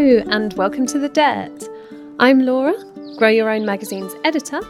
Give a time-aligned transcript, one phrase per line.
[0.00, 1.68] Hello, and welcome to The Dirt.
[2.18, 2.72] I'm Laura,
[3.18, 4.62] Grow Your Own Magazine's editor,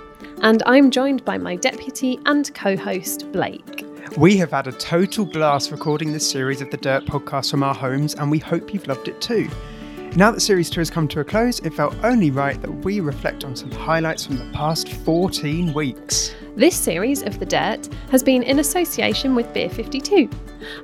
[0.43, 3.87] and I'm joined by my deputy and co host, Blake.
[4.17, 7.77] We have had a total blast recording this series of the Dirt podcast from our
[7.77, 9.49] homes, and we hope you've loved it too.
[10.17, 12.99] Now that Series 2 has come to a close, it felt only right that we
[12.99, 16.35] reflect on some highlights from the past 14 weeks.
[16.57, 20.29] This series of The Dirt has been in association with Beer 52,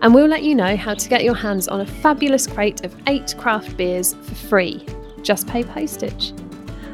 [0.03, 2.95] and we'll let you know how to get your hands on a fabulous crate of
[3.07, 4.87] eight craft beers for free.
[5.23, 6.33] Just pay postage.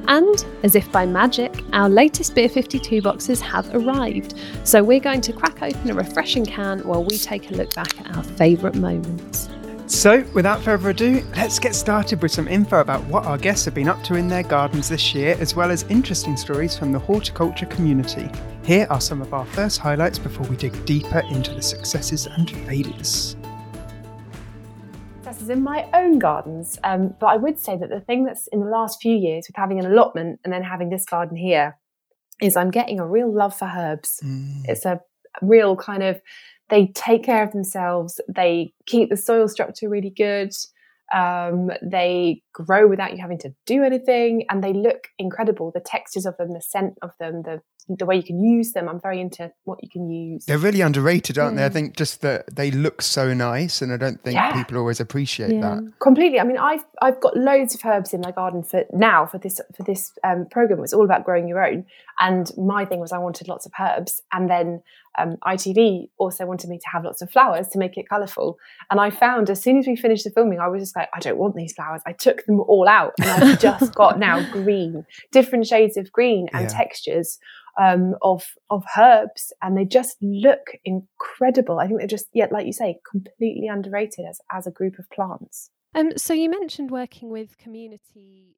[0.09, 4.35] And, as if by magic, our latest Beer 52 boxes have arrived,
[4.65, 8.01] so we're going to crack open a refreshing can while we take a look back
[8.01, 9.49] at our favourite moments.
[9.87, 13.75] So, without further ado, let's get started with some info about what our guests have
[13.75, 16.99] been up to in their gardens this year, as well as interesting stories from the
[16.99, 18.31] horticulture community.
[18.65, 22.49] Here are some of our first highlights before we dig deeper into the successes and
[22.49, 23.35] failures.
[25.17, 28.61] Successes in my own gardens, um, but I would say that the thing that's in
[28.61, 31.77] the last few years with having an allotment and then having this garden here
[32.41, 34.21] is I'm getting a real love for herbs.
[34.23, 34.63] Mm.
[34.67, 35.01] It's a
[35.41, 36.21] real kind of
[36.69, 38.21] they take care of themselves.
[38.29, 40.53] They keep the soil structure really good.
[41.13, 45.73] Um, they grow without you having to do anything, and they look incredible.
[45.75, 48.89] The textures of them, the scent of them, the the way you can use them.
[48.89, 50.47] I'm very into what you can use.
[50.47, 51.65] They're really underrated, aren't they?
[51.65, 51.73] I Mm.
[51.73, 54.53] think just that they look so nice, and I don't think Yeah.
[54.53, 55.83] people always appreciate that.
[56.01, 56.39] Completely.
[56.41, 59.61] I mean, I've I've got loads of herbs in my garden for now for this
[59.77, 60.83] for this um, program.
[60.85, 61.85] It's all about growing your own,
[62.21, 64.83] and my thing was I wanted lots of herbs, and then
[65.19, 68.57] um, ITV also wanted me to have lots of flowers to make it colourful.
[68.91, 71.21] And I found as soon as we finished the filming, I was just like, I
[71.21, 72.01] don't want these flowers.
[72.07, 76.49] I took them all out, and I've just got now green, different shades of green
[76.53, 76.69] and Yeah.
[76.69, 77.39] textures
[77.81, 81.79] um, of of herbs, and they just look incredible.
[81.79, 85.09] I think they're just, yeah, like you say, completely underrated as as a group of
[85.11, 85.71] plants.
[85.95, 88.57] Um, so, you mentioned working with community.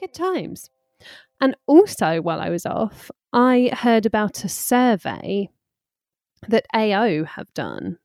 [0.00, 0.70] Good times.
[1.40, 5.48] And also, while I was off, I heard about a survey
[6.48, 7.98] that AO have done,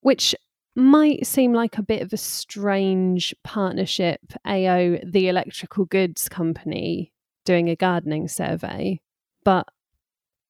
[0.00, 0.34] which
[0.76, 4.20] might seem like a bit of a strange partnership.
[4.46, 7.12] AO, the electrical goods company,
[7.44, 9.00] doing a gardening survey,
[9.44, 9.66] but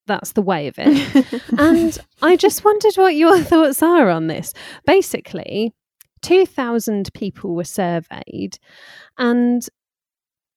[0.06, 1.42] that's the way of it.
[1.58, 4.52] and I just wondered what your thoughts are on this.
[4.86, 5.74] Basically,
[6.22, 8.58] 2,000 people were surveyed,
[9.18, 9.66] and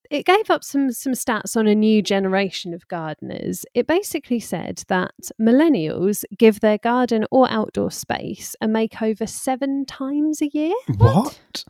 [0.09, 3.65] it gave up some some stats on a new generation of gardeners.
[3.73, 10.41] It basically said that millennials give their garden or outdoor space a makeover seven times
[10.41, 10.75] a year.
[10.97, 11.65] What?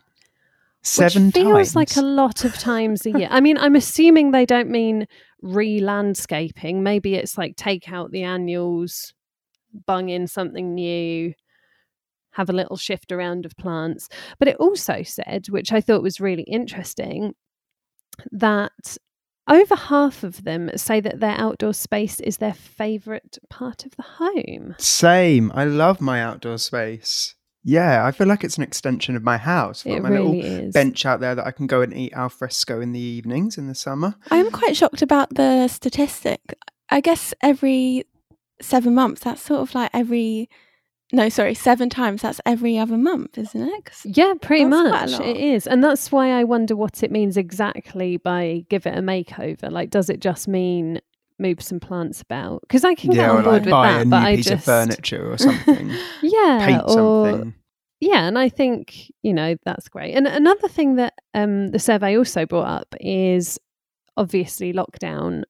[0.84, 1.75] Seven which feels times.
[1.75, 3.28] like a lot of times a year.
[3.30, 5.08] I mean, I'm assuming they don't mean
[5.42, 6.81] re-landscaping.
[6.81, 9.14] Maybe it's like take out the annuals,
[9.86, 11.34] bung in something new,
[12.31, 14.08] have a little shift around of plants.
[14.40, 17.34] But it also said, which I thought was really interesting,
[18.31, 18.97] that
[19.47, 24.03] over half of them say that their outdoor space is their favourite part of the
[24.03, 24.75] home.
[24.78, 25.51] Same.
[25.55, 27.35] I love my outdoor space.
[27.63, 29.85] Yeah, I feel like it's an extension of my house.
[29.85, 30.73] I've It my really little is.
[30.73, 33.67] bench out there that I can go and eat al fresco in the evenings in
[33.67, 34.16] the summer.
[34.31, 36.39] I am quite shocked about the statistic.
[36.89, 38.06] I guess every
[38.61, 40.50] seven months, that's sort of like every,
[41.13, 43.85] no, sorry, seven times, that's every other month, isn't it?
[43.85, 45.66] 'Cause- Yeah, pretty That's quite a much it is.
[45.68, 49.72] And that's why I wonder what it means exactly by give it a makeover.
[49.72, 51.00] Like, does it just mean
[51.40, 52.62] move some plants about?
[52.62, 54.23] Because I can get yeah, on or board like with buy that, a new but
[54.23, 55.91] I piece just of furniture or something.
[56.22, 56.90] yeah, Paint or
[57.31, 57.53] something.
[58.01, 60.13] yeah, and I think you know that's great.
[60.13, 63.57] And another thing that um, the survey also brought up is
[64.18, 65.44] obviously lockdown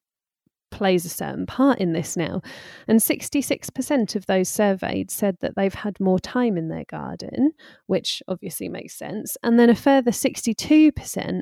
[0.70, 2.40] plays a certain part in this now.
[2.86, 7.52] And 66% of those surveyed said that they've had more time in their garden,
[7.86, 9.36] which obviously makes sense.
[9.42, 11.40] And then a further 62%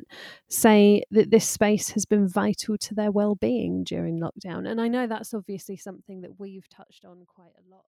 [0.49, 4.67] say that this space has been vital to their well-being during lockdown.
[4.69, 7.85] And I know that's obviously something that we've touched on quite a lot.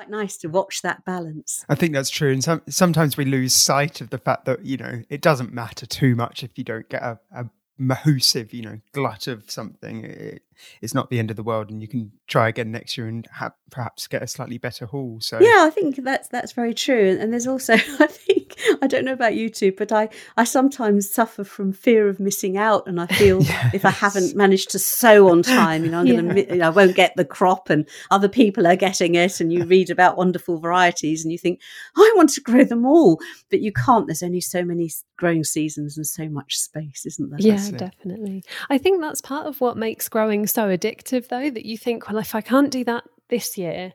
[0.00, 1.62] Quite nice to watch that balance.
[1.68, 2.32] I think that's true.
[2.32, 5.84] And some, sometimes we lose sight of the fact that, you know, it doesn't matter
[5.84, 7.44] too much if you don't get a, a
[7.78, 10.04] mahoosive, you know, glut of something.
[10.04, 10.42] It,
[10.80, 11.68] it's not the end of the world.
[11.70, 15.18] And you can try again next year and ha- perhaps get a slightly better haul.
[15.20, 17.18] So, Yeah, I think that's that's very true.
[17.20, 18.39] And there's also, I think,
[18.82, 22.56] I don't know about you two, but I, I sometimes suffer from fear of missing
[22.56, 23.74] out, and I feel yes.
[23.74, 26.20] if I haven't managed to sow on time, you know, I'm yeah.
[26.20, 29.40] going to, I won't get the crop, and other people are getting it.
[29.40, 31.60] And you read about wonderful varieties, and you think,
[31.96, 33.20] oh, I want to grow them all,
[33.50, 34.06] but you can't.
[34.06, 37.40] There's only so many growing seasons and so much space, isn't there?
[37.40, 38.44] Yeah, definitely.
[38.68, 42.18] I think that's part of what makes growing so addictive, though, that you think, well,
[42.18, 43.92] if I can't do that this year,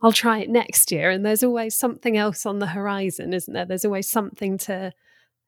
[0.00, 1.10] I'll try it next year.
[1.10, 3.64] And there's always something else on the horizon, isn't there?
[3.64, 4.92] There's always something to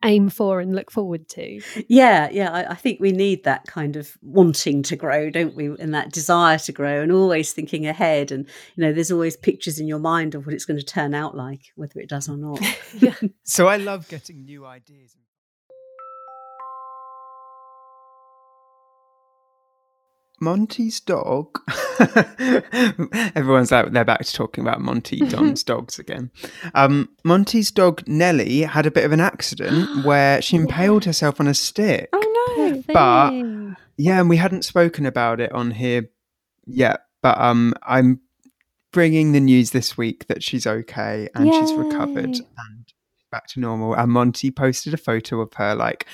[0.02, 1.60] aim for and look forward to.
[1.88, 2.50] Yeah, yeah.
[2.50, 5.66] I, I, think we need that kind of wanting to grow, don't we?
[5.78, 8.32] And that desire to grow and always thinking ahead.
[8.32, 11.14] And, you know, there's always pictures in your mind of what it's going to turn
[11.14, 12.60] out like, whether it does or not.
[12.98, 13.14] yeah.
[13.44, 15.16] So I love getting new ideas
[20.40, 21.60] Monty's dog.
[23.34, 26.30] Everyone's out there back to talking about Monty Don's dogs again.
[26.74, 31.46] Um, Monty's dog Nellie had a bit of an accident where she impaled herself on
[31.46, 32.08] a stick.
[32.12, 32.82] Oh no!
[32.92, 33.32] But
[33.96, 36.08] yeah, and we hadn't spoken about it on here
[36.66, 37.02] yet.
[37.22, 38.20] But um, I'm
[38.92, 41.52] bringing the news this week that she's okay and Yay.
[41.52, 42.92] she's recovered and
[43.30, 43.94] back to normal.
[43.94, 46.06] And Monty posted a photo of her like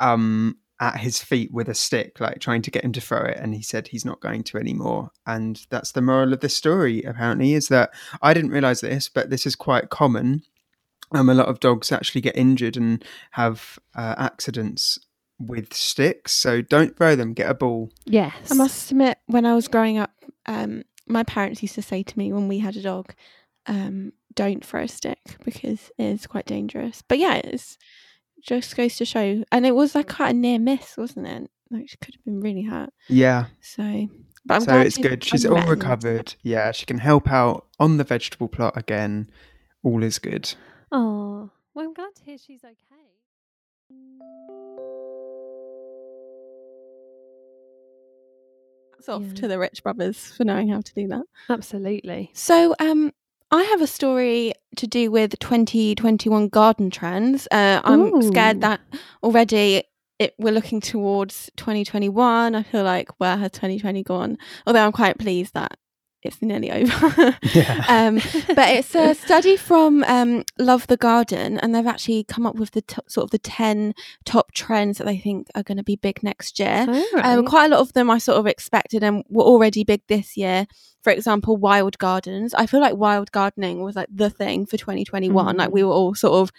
[0.00, 3.36] um at his feet with a stick, like trying to get him to throw it,
[3.36, 5.10] and he said he's not going to anymore.
[5.26, 7.90] And that's the moral of the story, apparently, is that
[8.22, 10.42] I didn't realize this, but this is quite common.
[11.12, 14.98] Um, a lot of dogs actually get injured and have uh, accidents
[15.38, 17.32] with sticks, so don't throw them.
[17.32, 17.90] Get a ball.
[18.04, 20.12] Yes, I must admit, when I was growing up,
[20.46, 23.14] um, my parents used to say to me when we had a dog,
[23.66, 27.78] um, "Don't throw a stick because it is quite dangerous." But yeah, it's
[28.42, 29.44] just goes to show.
[29.52, 31.50] And it was like quite a near miss, wasn't it?
[31.70, 32.90] Like she could have been really hurt.
[33.08, 33.46] Yeah.
[33.60, 34.08] So,
[34.46, 35.22] but I'm so it's good.
[35.24, 36.34] She's all recovered.
[36.42, 39.30] Yeah, she can help out on the vegetable plot again.
[39.82, 40.54] All is good.
[40.90, 42.74] Oh, well, I'm glad to hear she's okay.
[48.98, 49.34] It's off yeah.
[49.34, 51.22] to the Rich Brothers for knowing how to do that.
[51.48, 52.30] Absolutely.
[52.34, 53.12] So, um,
[53.50, 57.48] I have a story to do with 2021 garden trends.
[57.50, 58.22] Uh, I'm Ooh.
[58.22, 58.80] scared that
[59.22, 59.84] already
[60.18, 62.54] it, we're looking towards 2021.
[62.54, 64.38] I feel like where has 2020 gone?
[64.66, 65.78] Although I'm quite pleased that
[66.22, 67.38] it's nearly over.
[67.54, 67.84] yeah.
[67.88, 68.16] um,
[68.54, 72.72] but it's a study from um, Love the Garden, and they've actually come up with
[72.72, 73.94] the t- sort of the ten
[74.24, 76.84] top trends that they think are going to be big next year.
[76.88, 77.24] Oh, right.
[77.24, 80.36] um, quite a lot of them I sort of expected and were already big this
[80.36, 80.66] year.
[81.08, 82.52] For example, wild gardens.
[82.52, 85.54] I feel like wild gardening was like the thing for 2021.
[85.54, 85.58] Mm.
[85.58, 86.52] Like we were all sort of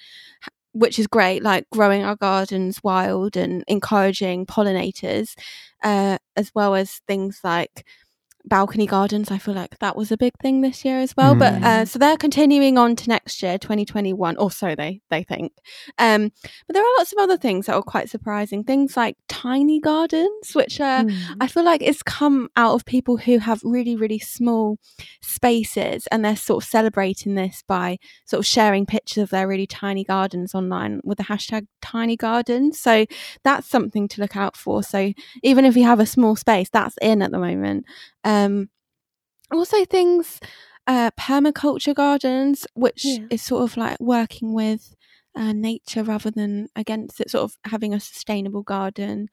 [0.71, 5.35] which is great, like growing our gardens wild and encouraging pollinators,
[5.83, 7.85] uh, as well as things like
[8.45, 9.31] balcony gardens.
[9.31, 11.35] I feel like that was a big thing this year as well.
[11.35, 11.39] Mm.
[11.39, 15.53] But uh, so they're continuing on to next year, 2021, or so they they think.
[15.97, 16.31] Um,
[16.67, 18.63] but there are lots of other things that are quite surprising.
[18.63, 21.17] Things like tiny gardens, which uh, mm.
[21.39, 24.77] I feel like it's come out of people who have really really small
[25.21, 29.67] spaces, and they're sort of celebrating this by sort of sharing pictures of their really
[29.67, 32.79] tiny gardens online with the hashtag tiny gardens.
[32.79, 33.05] So
[33.43, 34.83] that's something to look out for.
[34.83, 35.13] So
[35.43, 37.85] even if you have a small space, that's in at the moment.
[38.23, 38.28] Um,
[39.51, 40.39] also, things
[40.87, 43.25] uh, permaculture gardens, which yeah.
[43.29, 44.95] is sort of like working with
[45.35, 49.29] uh, nature rather than against it, sort of having a sustainable garden.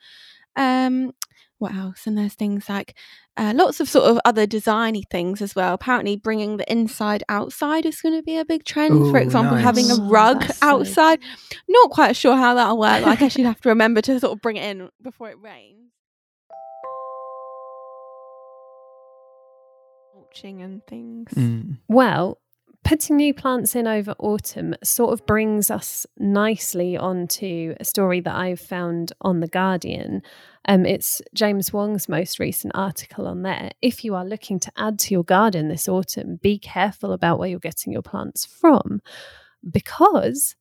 [0.55, 1.13] Um,
[1.59, 2.07] what else?
[2.07, 2.95] And there's things like
[3.37, 5.73] uh, lots of sort of other designy things as well.
[5.75, 8.95] Apparently, bringing the inside outside is going to be a big trend.
[8.95, 9.65] Ooh, For example, nice.
[9.65, 11.21] having a rug oh, outside.
[11.69, 13.07] Not quite sure how that'll work.
[13.07, 15.93] I guess you'd have to remember to sort of bring it in before it rains.
[20.37, 21.33] Mulching and things.
[21.35, 21.79] Mm.
[21.89, 22.39] Well,
[22.85, 28.35] putting new plants in over autumn sort of brings us nicely onto a story that
[28.35, 30.23] I've found on The Guardian.
[30.69, 33.71] Um, it's James Wong's most recent article on there.
[33.83, 37.49] If you are looking to add to your garden this autumn, be careful about where
[37.49, 39.01] you're getting your plants from
[39.69, 40.55] because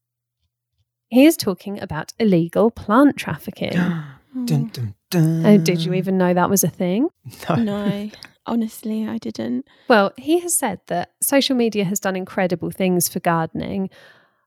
[1.10, 3.72] he is talking about illegal plant trafficking.
[4.46, 5.46] dun, dun, dun.
[5.46, 7.10] Oh, did you even know that was a thing?
[7.50, 7.56] No.
[7.56, 8.10] no.
[8.48, 9.68] Honestly, I didn't.
[9.88, 13.90] Well, he has said that social media has done incredible things for gardening,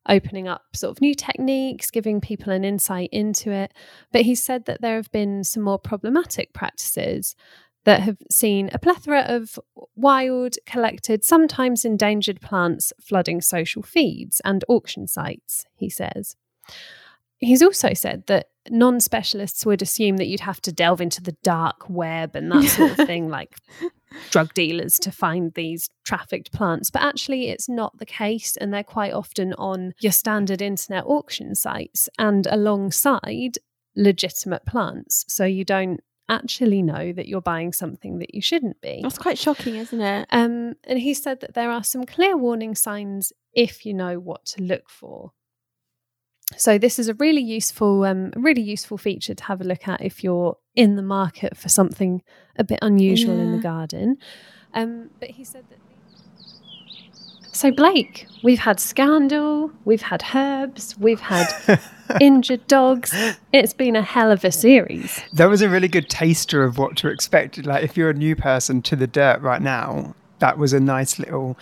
[0.09, 3.73] opening up sort of new techniques, giving people an insight into it.
[4.13, 7.35] But he said that there have been some more problematic practices
[7.85, 9.59] that have seen a plethora of
[9.97, 16.37] wild, collected, sometimes endangered plants flooding social feeds and auction sites, he says.
[17.39, 21.37] He's also said that non specialists would assume that you'd have to delve into the
[21.43, 23.55] dark web and that sort of thing, like
[24.31, 28.83] drug dealers to find these trafficked plants, but actually it's not the case, and they're
[28.83, 33.59] quite often on your standard internet auction sites and alongside
[33.97, 35.25] legitimate plants.
[35.29, 39.01] So you don't actually know that you're buying something that you shouldn't be.
[39.03, 40.29] That's quite shocking, isn't it?
[40.31, 44.45] Um, and he said that there are some clear warning signs if you know what
[44.47, 45.33] to look for.
[46.57, 50.01] So this is a really useful, um, really useful feature to have a look at
[50.01, 52.23] if you're in the market for something
[52.57, 53.43] a bit unusual yeah.
[53.43, 54.17] in the garden.
[54.75, 55.79] Um, but he said that.
[57.53, 61.49] So Blake, we've had scandal, we've had herbs, we've had
[62.21, 63.13] injured dogs.
[63.53, 65.21] It's been a hell of a series.
[65.33, 67.65] That was a really good taster of what to expect.
[67.67, 71.19] Like if you're a new person to the dirt right now, that was a nice
[71.19, 71.59] little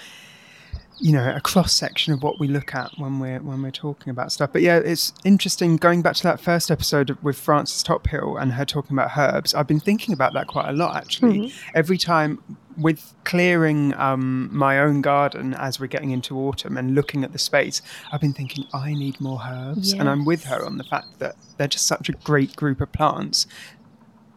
[0.98, 4.10] you know a cross section of what we look at when we're when we're talking
[4.10, 8.40] about stuff but yeah it's interesting going back to that first episode with frances tophill
[8.40, 11.68] and her talking about herbs i've been thinking about that quite a lot actually mm-hmm.
[11.74, 12.42] every time
[12.78, 17.38] with clearing um, my own garden as we're getting into autumn and looking at the
[17.38, 20.00] space i've been thinking i need more herbs yes.
[20.00, 22.90] and i'm with her on the fact that they're just such a great group of
[22.92, 23.46] plants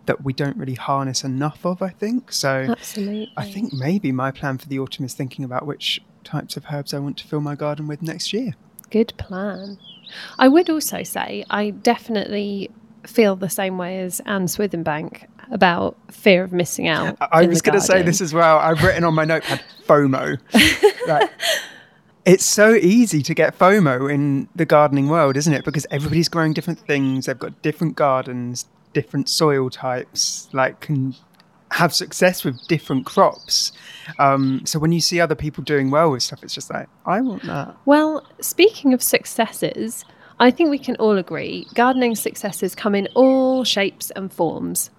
[0.09, 2.31] that we don't really harness enough of, I think.
[2.31, 3.31] So Absolutely.
[3.37, 6.93] I think maybe my plan for the autumn is thinking about which types of herbs
[6.93, 8.53] I want to fill my garden with next year.
[8.89, 9.77] Good plan.
[10.37, 12.69] I would also say I definitely
[13.05, 17.17] feel the same way as Anne Swithenbank about fear of missing out.
[17.31, 18.59] I, was going to say this as well.
[18.59, 20.39] I've written on my notepad FOMO.
[21.07, 21.31] like,
[22.25, 25.65] it's so easy to get FOMO in the gardening world, isn't it?
[25.65, 27.25] Because everybody's growing different things.
[27.25, 31.15] They've got different gardens, different soil types, like can
[31.71, 33.71] have success with different crops.
[34.17, 37.21] Um, so when you see other people doing well with stuff, it's just like, I
[37.21, 37.75] want that.
[37.85, 40.03] Well, speaking of successes,
[40.39, 44.89] I think we can all agree gardening successes come in all shapes and forms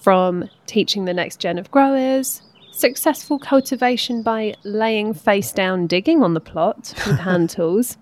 [0.00, 2.42] from teaching the next gen of growers,
[2.72, 7.98] successful cultivation by laying face down digging on the plot with hand tools,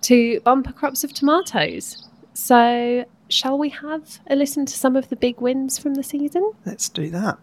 [0.00, 2.08] to bumper crops of tomatoes.
[2.34, 6.52] So shall we have a listen to some of the big wins from the season?
[6.64, 7.38] Let's do that.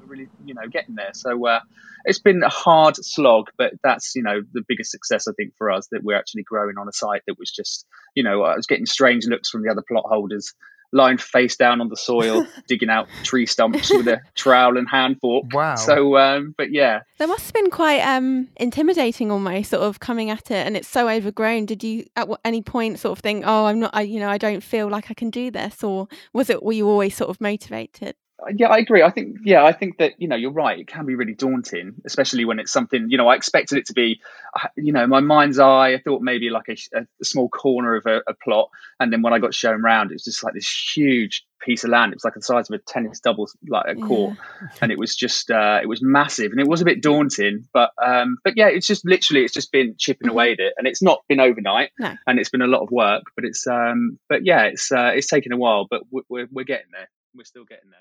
[0.00, 1.12] We're Really, you know, getting there.
[1.12, 1.60] So uh,
[2.04, 5.70] it's been a hard slog, but that's you know the biggest success I think for
[5.70, 8.66] us that we're actually growing on a site that was just you know I was
[8.66, 10.54] getting strange looks from the other plot holders
[10.94, 15.20] lying face down on the soil, digging out tree stumps with a trowel and hand
[15.20, 15.44] fork.
[15.52, 15.74] Wow.
[15.74, 17.00] So, um, but yeah.
[17.18, 20.88] That must have been quite um, intimidating almost, sort of coming at it and it's
[20.88, 21.66] so overgrown.
[21.66, 24.38] Did you at any point sort of think, oh, I'm not, I, you know, I
[24.38, 25.84] don't feel like I can do this?
[25.84, 28.14] Or was it, were you always sort of motivated?
[28.56, 29.02] Yeah, I agree.
[29.02, 30.78] I think, yeah, I think that, you know, you're right.
[30.78, 33.92] It can be really daunting, especially when it's something, you know, I expected it to
[33.92, 34.20] be,
[34.54, 38.06] uh, you know, my mind's eye, I thought maybe like a, a small corner of
[38.06, 38.70] a, a, plot.
[38.98, 41.90] And then when I got shown around, it was just like this huge piece of
[41.90, 42.12] land.
[42.12, 44.36] It was like the size of a tennis doubles, like a court.
[44.60, 44.68] Yeah.
[44.82, 47.66] And it was just, uh, it was massive and it was a bit daunting.
[47.72, 50.74] But, um, but yeah, it's just literally, it's just been chipping away at it.
[50.76, 52.14] And it's not been overnight no.
[52.26, 55.28] and it's been a lot of work, but it's, um, but yeah, it's, uh, it's
[55.28, 57.08] taken a while, but we're, we're getting there.
[57.36, 58.00] We're still getting there.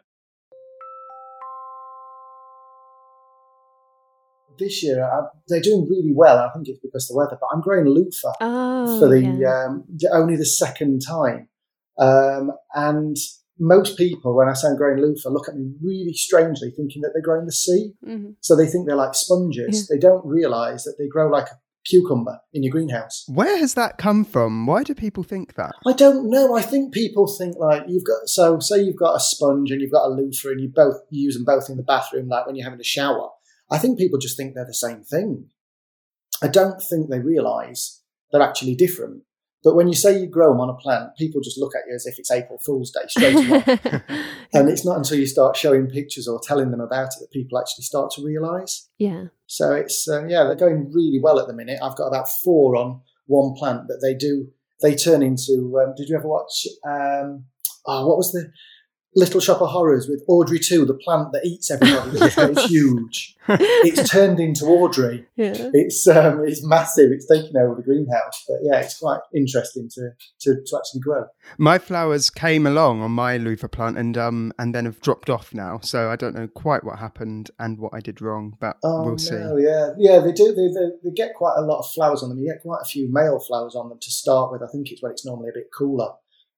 [4.58, 6.40] This year uh, they're doing really well.
[6.40, 9.66] I think it's because of the weather, but I'm growing loofah oh, for the yeah.
[9.66, 11.50] um, only the second time.
[12.00, 13.18] Um, and
[13.60, 17.12] most people, when I say I'm growing loofah, look at me really strangely, thinking that
[17.14, 17.94] they're growing the sea.
[18.06, 18.32] Mm-hmm.
[18.42, 19.88] So they think they're like sponges.
[19.90, 19.96] Yeah.
[19.96, 23.26] They don't realise that they grow like a cucumber in your greenhouse.
[23.28, 24.66] Where has that come from?
[24.66, 25.74] Why do people think that?
[25.86, 26.56] I don't know.
[26.56, 29.92] I think people think like you've got so say you've got a sponge and you've
[29.92, 32.56] got a loofah and you both you use them both in the bathroom, like when
[32.56, 33.30] you're having a shower.
[33.72, 35.50] I think people just think they're the same thing.
[36.42, 38.02] I don't think they realise
[38.32, 39.24] they're actually different.
[39.64, 41.96] But when you say you grow them on a plant, people just look at you
[41.96, 43.64] as if it's April Fool's Day straight away.
[44.54, 47.58] and it's not until you start showing pictures or telling them about it that people
[47.58, 48.90] actually start to realise.
[48.98, 49.28] Yeah.
[49.48, 51.80] So it's uh, yeah, they're going really well at the minute.
[51.82, 54.50] I've got about four on one plant that they do.
[54.82, 55.80] They turn into.
[55.82, 56.68] Um, did you ever watch?
[56.86, 57.46] Um,
[57.86, 58.52] oh, what was the
[59.16, 62.12] Little Shop of Horrors with Audrey 2, the plant that eats everybody.
[62.22, 63.36] it's huge.
[63.50, 65.26] It's turned into Audrey.
[65.36, 65.70] Yeah.
[65.74, 67.12] It's um, it's massive.
[67.12, 68.46] It's taking over the greenhouse.
[68.48, 71.26] But yeah, it's quite interesting to, to, to actually grow.
[71.58, 75.54] My flowers came along on my loofah plant and um and then have dropped off
[75.54, 75.80] now.
[75.82, 79.18] So I don't know quite what happened and what I did wrong, but oh, we'll
[79.18, 79.36] see.
[79.36, 80.54] Yeah, yeah, they do.
[80.54, 82.40] They, they, they get quite a lot of flowers on them.
[82.40, 84.64] You get quite a few male flowers on them to start with.
[84.64, 86.14] I think it's when it's normally a bit cooler.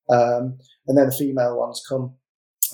[0.07, 2.13] Um, and then the female ones come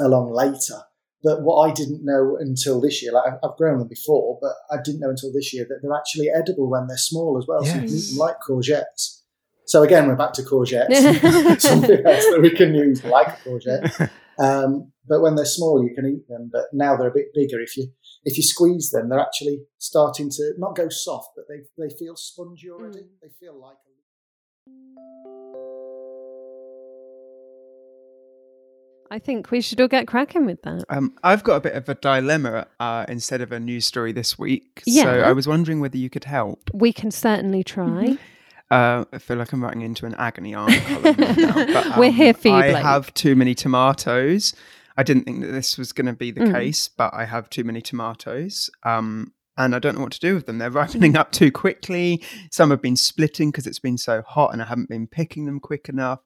[0.02, 0.82] along later.
[1.24, 4.82] But what I didn't know until this year, like I've grown them before, but I
[4.84, 7.64] didn't know until this year that they're actually edible when they're small as well.
[7.64, 7.72] Yes.
[7.72, 9.22] So you can eat them like courgettes.
[9.66, 14.10] So again, we're back to courgettes, something else that we can use like a courgette.
[14.40, 16.50] Um, but when they're small, you can eat them.
[16.52, 17.60] But now they're a bit bigger.
[17.60, 17.92] If you
[18.24, 22.16] if you squeeze them, they're actually starting to not go soft, but they they feel
[22.16, 23.02] spongy already.
[23.02, 23.10] Mm.
[23.22, 23.78] They feel like.
[29.12, 30.86] I think we should all get cracking with that.
[30.90, 34.40] Um, I've got a bit of a dilemma uh, instead of a news story this
[34.40, 34.82] week.
[34.86, 35.04] Yeah.
[35.04, 36.70] So I was wondering whether you could help.
[36.74, 38.18] We can certainly try.
[38.72, 40.72] Uh, I feel like I'm writing into an agony aunt
[41.04, 41.54] right now.
[41.74, 42.84] But, um, We're here for you, I Blake.
[42.84, 44.56] have too many tomatoes.
[44.96, 46.54] I didn't think that this was going to be the Mm.
[46.54, 48.70] case, but I have too many tomatoes.
[48.84, 50.58] Um, and I don't know what to do with them.
[50.58, 52.24] They're ripening up too quickly.
[52.50, 55.60] Some have been splitting because it's been so hot and I haven't been picking them
[55.60, 56.20] quick enough.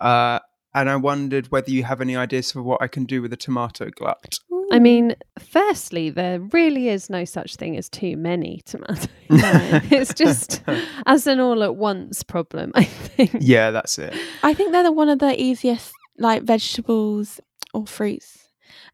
[0.00, 0.40] Uh,
[0.74, 3.36] and I wondered whether you have any ideas for what I can do with a
[3.36, 4.34] tomato glut.
[4.70, 9.08] I mean, firstly, there really is no such thing as too many tomatoes.
[9.28, 10.62] it's just
[11.06, 13.32] as an all at once problem, I think.
[13.40, 14.14] Yeah, that's it.
[14.42, 17.40] I think they're the, one of the easiest like vegetables
[17.72, 18.48] or fruits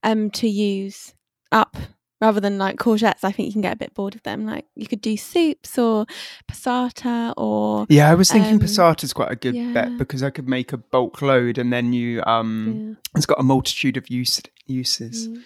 [0.04, 1.14] um to use
[1.50, 1.76] up
[2.20, 3.22] rather than like courgettes.
[3.24, 4.44] I think you can get a bit bored of them.
[4.46, 6.06] Like you could do soups or
[6.50, 9.72] passata or Yeah, I was thinking Um, is quite a good yeah.
[9.72, 13.42] bet because I could make a bulk load and then you um it's got a
[13.42, 15.28] multitude of use, uses.
[15.28, 15.42] Mm.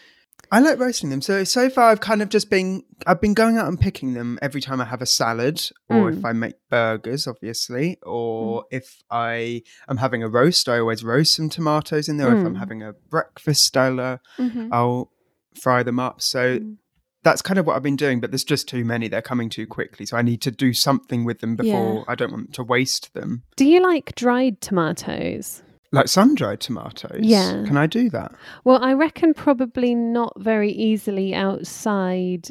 [0.51, 1.23] I like roasting them.
[1.23, 4.39] So so far I've kind of just been I've been going out and picking them
[4.43, 6.25] every time I have a salad or if Mm.
[6.29, 11.49] I make burgers obviously or if I am having a roast I always roast some
[11.49, 12.59] tomatoes in there or if I'm Mm.
[12.59, 14.69] having a breakfast uh, Mhm.
[14.73, 15.11] I'll
[15.55, 16.21] fry them up.
[16.23, 16.77] So Mm.
[17.25, 19.07] that's kind of what I've been doing, but there's just too many.
[19.09, 20.07] They're coming too quickly.
[20.07, 22.05] So I need to do something with them before Yeah.
[22.09, 23.43] I don't want to waste them.
[23.57, 25.63] Do you like dried tomatoes?
[25.93, 27.21] Like sun dried tomatoes.
[27.21, 27.65] Yeah.
[27.67, 28.33] Can I do that?
[28.65, 32.51] Well, I reckon probably not very easily outside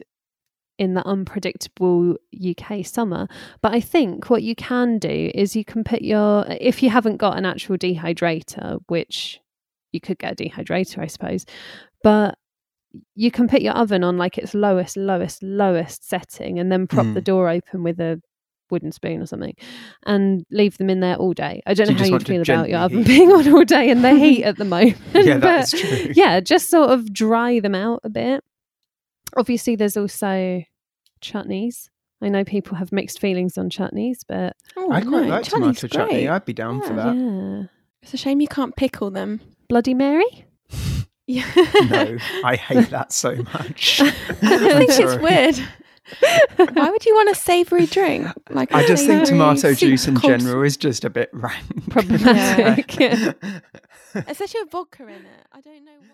[0.78, 3.28] in the unpredictable UK summer.
[3.62, 7.18] But I think what you can do is you can put your, if you haven't
[7.18, 9.40] got an actual dehydrator, which
[9.92, 11.46] you could get a dehydrator, I suppose,
[12.04, 12.38] but
[13.16, 17.06] you can put your oven on like its lowest, lowest, lowest setting and then prop
[17.14, 17.24] the Mm.
[17.24, 18.22] door open with a
[18.70, 19.54] wooden spoon or something
[20.06, 21.62] and leave them in there all day.
[21.66, 23.08] I don't So know you how you want to feel about your gently oven heat
[23.08, 24.98] being on all day in the heat at the moment.
[25.14, 26.12] Yeah, but that is true.
[26.16, 28.44] yeah, just sort of dry them out a bit.
[29.38, 30.64] Obviously, there's also
[31.22, 31.90] chutneys.
[32.22, 35.80] I know people have mixed feelings on chutneys, but Oh, I quite no, like chutney's
[35.80, 36.28] tomato chutney.
[36.28, 37.16] I'd be down for that.
[37.16, 37.64] yeah.
[38.04, 39.42] It's a shame you can't pickle them.
[39.70, 40.46] Bloody Mary?
[41.32, 41.46] Yeah.
[41.90, 44.02] No, I hate that so much.
[44.02, 45.58] I think it's weird.
[46.76, 48.28] Why would you want a savoury drink?
[48.50, 51.90] Like I a just think tomato juice in called- general is just a bit rank.
[51.90, 53.00] Problematic.
[53.00, 53.34] Yeah.
[54.28, 55.46] especially with vodka in it.
[55.54, 56.08] I don't know why.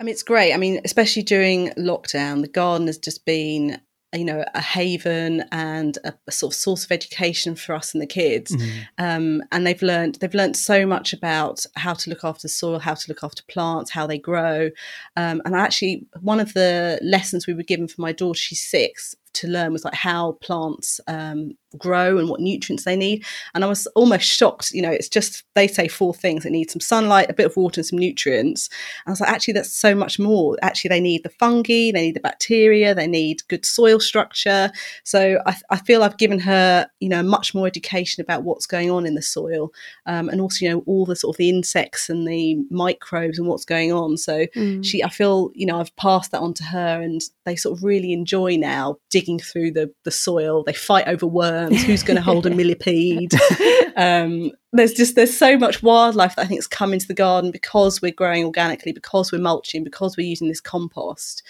[0.00, 0.52] I mean, it's great.
[0.52, 3.80] I mean, especially during lockdown, the garden has just been,
[4.14, 8.02] you know, a haven and a, a sort of source of education for us and
[8.02, 8.54] the kids.
[8.54, 8.86] Mhm.
[8.98, 12.94] Um, and they've learned they've learned so much about how to look after soil, how
[12.94, 14.70] to look after plants, how they grow.
[15.16, 19.14] Um, and actually, one of the lessons we were given for my daughter, she's six,
[19.34, 23.24] to learn was like how plants um, grow and what nutrients they need.
[23.54, 24.70] And I was almost shocked.
[24.72, 27.56] You know, it's just they say four things: it needs some sunlight, a bit of
[27.56, 28.68] water, and some nutrients.
[29.04, 30.56] And I was like, actually, that's so much more.
[30.62, 34.70] Actually, they need the fungi, they need the bacteria, they need good soil structure.
[35.04, 38.90] So I, I feel I've given her, you know, much more education about what's going
[38.90, 39.72] on in the soil,
[40.06, 43.48] um, and also, you know, all the sort of the insects and the microbes and
[43.48, 44.16] what's going on.
[44.16, 44.84] So Mm.
[44.84, 47.84] she, I feel, you know, I've passed that on to her, and they sort of
[47.84, 50.62] really enjoy now digging through the the soil.
[50.64, 51.63] They fight over worms.
[51.72, 53.32] Who's going to hold a millipede?
[53.96, 57.50] um, there's just there's so much wildlife that I think has come into the garden
[57.52, 61.42] because we're growing organically, because we're mulching, because we're using this compost.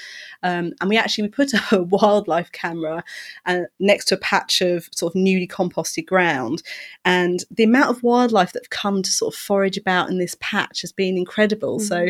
[0.42, 3.02] Um, and we actually we put a wildlife camera
[3.46, 6.62] uh, next to a patch of sort of newly composted ground,
[7.04, 10.36] and the amount of wildlife that have come to sort of forage about in this
[10.40, 11.80] patch has been incredible.
[11.80, 12.08] So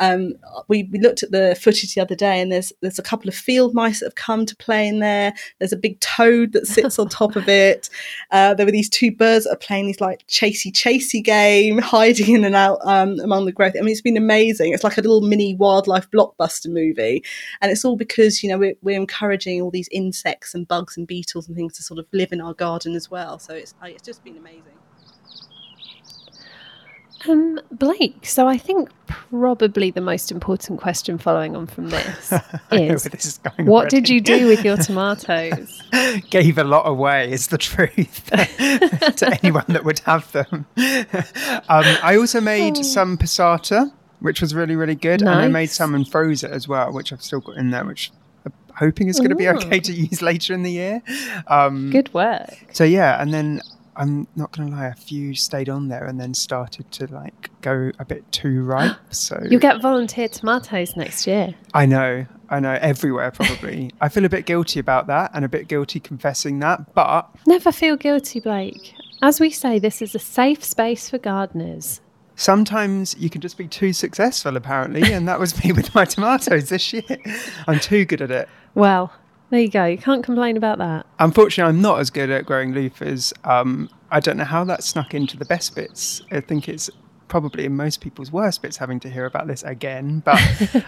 [0.00, 0.34] um,
[0.68, 3.36] we, we looked at the footage the other day, and there's there's a couple of
[3.36, 5.32] field mice that have come to play in there.
[5.60, 7.88] There's a big toad that sits on top of it.
[8.32, 10.26] Uh, there were these two birds that are playing these like
[10.56, 13.74] chasey chasey game, hiding in and out um, among the growth.
[13.76, 14.72] I mean, it's been amazing.
[14.72, 17.24] It's like a little mini wildlife blockbuster movie,
[17.60, 21.06] and it's all because you know we're, we're encouraging all these insects and bugs and
[21.06, 23.38] beetles and things to sort of live in our garden as well.
[23.38, 24.75] So it's it's just been amazing.
[27.28, 32.32] Um, Blake, so I think probably the most important question following on from this
[32.72, 35.82] is this is going what did you do with your tomatoes?
[36.30, 40.66] Gave a lot away, is the truth, to anyone that would have them.
[40.76, 45.22] um, I also made some passata, which was really, really good.
[45.22, 47.84] And I made some and froze it as well, which I've still got in there,
[47.84, 48.12] which
[48.44, 51.02] I'm hoping is going to be okay to use later in the year.
[51.46, 52.54] Um, Good work.
[52.72, 53.62] So yeah, and then
[53.96, 57.50] I'm not going to lie, a few stayed on there and then started to like
[57.62, 58.96] go a bit too ripe.
[59.10, 61.54] So you'll get volunteer tomatoes next year.
[61.72, 63.90] I know, I know, everywhere probably.
[64.00, 67.72] I feel a bit guilty about that and a bit guilty confessing that, but never
[67.72, 68.94] feel guilty, Blake.
[69.22, 72.02] As we say, this is a safe space for gardeners.
[72.34, 76.68] Sometimes you can just be too successful, apparently, and that was me with my tomatoes
[76.68, 77.02] this year.
[77.66, 78.48] I'm too good at it.
[78.74, 79.10] Well,
[79.50, 79.84] there you go.
[79.84, 81.06] You can't complain about that.
[81.18, 83.32] Unfortunately, I'm not as good at growing loofahs.
[83.48, 86.22] Um, I don't know how that snuck into the best bits.
[86.30, 86.90] I think it's
[87.28, 90.20] probably in most people's worst bits having to hear about this again.
[90.20, 90.40] But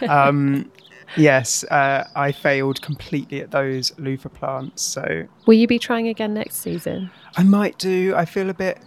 [0.08, 0.70] um,
[1.16, 4.82] yes, uh, I failed completely at those loofah plants.
[4.82, 7.10] So, will you be trying again next season?
[7.36, 8.14] I might do.
[8.16, 8.78] I feel a bit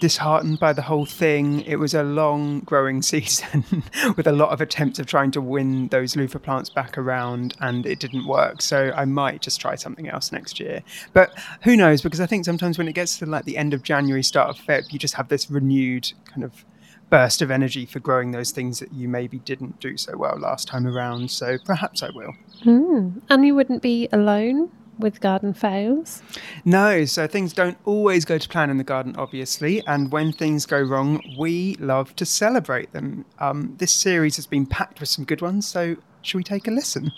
[0.00, 1.62] disheartened by the whole thing.
[1.62, 3.84] It was a long growing season
[4.16, 7.86] with a lot of attempts of trying to win those loofah plants back around, and
[7.86, 8.62] it didn't work.
[8.62, 10.82] So I might just try something else next year.
[11.12, 12.02] But who knows?
[12.02, 14.64] Because I think sometimes when it gets to like the end of January, start of
[14.64, 16.64] Feb, you just have this renewed kind of
[17.10, 20.68] burst of energy for growing those things that you maybe didn't do so well last
[20.68, 21.30] time around.
[21.30, 22.34] So perhaps I will.
[22.64, 23.22] Mm.
[23.30, 26.22] And you wouldn't be alone with garden fails?
[26.64, 30.66] No, so things don't always go to plan in the garden, obviously, and when things
[30.66, 33.24] go wrong, we love to celebrate them.
[33.38, 36.70] Um, this series has been packed with some good ones, so should we take a
[36.70, 37.12] listen?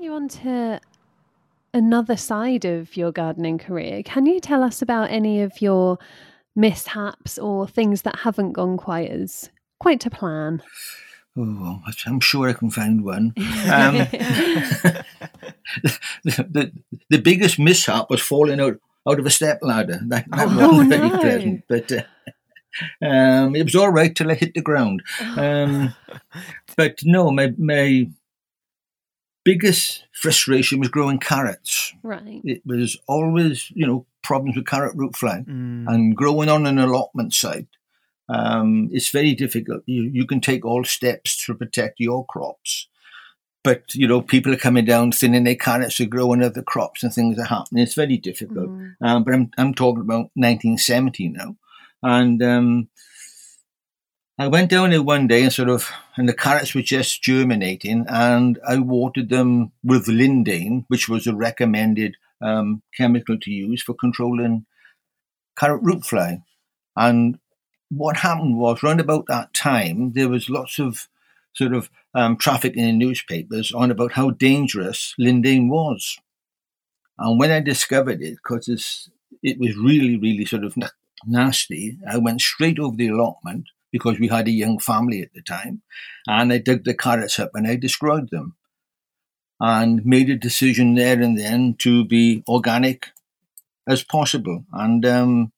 [0.00, 0.80] You on to
[1.74, 4.02] another side of your gardening career.
[4.02, 5.98] Can you tell us about any of your
[6.54, 10.62] mishaps or things that haven't gone quite as quite to plan?
[11.38, 13.34] Oh, I'm sure I can find one.
[13.36, 13.36] Um,
[16.24, 16.72] the, the,
[17.10, 20.00] the, biggest mishap was falling out, out of a step ladder.
[20.06, 20.96] That, that oh, wasn't no.
[20.96, 22.02] very pleasant, but uh,
[23.02, 25.02] um, it was all right till I hit the ground.
[25.36, 25.94] Um,
[26.76, 28.08] but no, my my
[29.44, 31.92] biggest frustration was growing carrots.
[32.02, 32.40] Right.
[32.44, 35.86] It was always, you know, problems with carrot root fly mm.
[35.86, 37.68] and growing on an allotment site
[38.28, 39.82] um, it's very difficult.
[39.86, 42.88] You, you can take all steps to protect your crops,
[43.62, 47.38] but you know people are coming down, thinning can't actually grow another crops and things
[47.38, 47.82] are happening.
[47.82, 48.68] It's very difficult.
[48.68, 48.94] Mm.
[49.00, 51.56] Um, but I'm I'm talking about 1970 now,
[52.02, 52.88] and um,
[54.38, 58.04] I went down there one day and sort of, and the carrots were just germinating,
[58.08, 63.94] and I watered them with Lindane, which was a recommended um, chemical to use for
[63.94, 64.66] controlling
[65.58, 66.42] carrot root fly.
[66.96, 67.38] And
[67.90, 71.08] what happened was, around about that time, there was lots of
[71.54, 76.18] sort of um, traffic in the newspapers on about how dangerous Lindane was.
[77.18, 79.08] And when I discovered it, because
[79.42, 80.76] it was really, really sort of
[81.24, 85.40] nasty, I went straight over the allotment because we had a young family at the
[85.40, 85.82] time,
[86.26, 88.56] and I dug the carrots up and I destroyed them,
[89.58, 93.08] and made a decision there and then to be organic
[93.88, 94.66] as possible.
[94.72, 95.52] And um,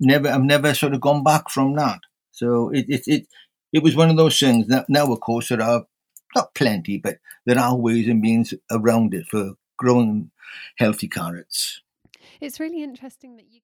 [0.00, 2.00] never I've never sort of gone back from that.
[2.30, 3.26] So it it it,
[3.72, 5.86] it was one of those things that now of course there are
[6.34, 10.30] not plenty, but there are ways and means around it for growing
[10.76, 11.82] healthy carrots.
[12.40, 13.60] It's really interesting that you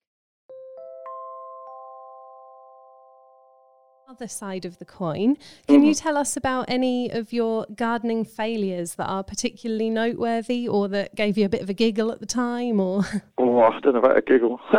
[4.09, 5.37] other side of the coin.
[5.67, 5.85] Can mm-hmm.
[5.87, 11.15] you tell us about any of your gardening failures that are particularly noteworthy or that
[11.15, 13.05] gave you a bit of a giggle at the time or
[13.39, 14.61] Oh, I don't know about a giggle.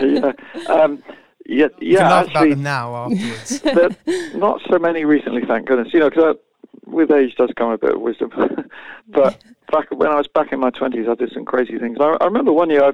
[0.00, 0.32] yeah.
[0.68, 1.02] Um,
[1.46, 2.08] yeah, yeah.
[2.08, 3.64] laugh actually, about them now afterwards.
[4.36, 5.92] not so many recently, thank goodness.
[5.92, 6.36] You know, because
[6.86, 8.30] with age does come a bit of wisdom.
[9.08, 11.98] but back when I was back in my twenties, I did some crazy things.
[12.00, 12.92] I, I remember one year I,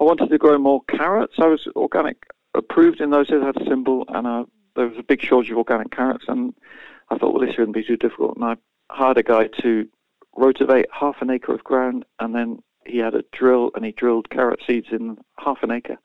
[0.00, 1.34] I wanted to grow more carrots.
[1.38, 2.16] I was organic
[2.54, 3.42] approved in those days.
[3.42, 4.44] I had a symbol, and uh,
[4.76, 6.24] there was a big shortage of organic carrots.
[6.28, 6.54] And
[7.10, 8.36] I thought, well, this shouldn't be too difficult.
[8.36, 8.56] And I
[8.90, 9.88] hired a guy to
[10.36, 14.30] rotivate half an acre of ground, and then he had a drill, and he drilled
[14.30, 15.98] carrot seeds in half an acre,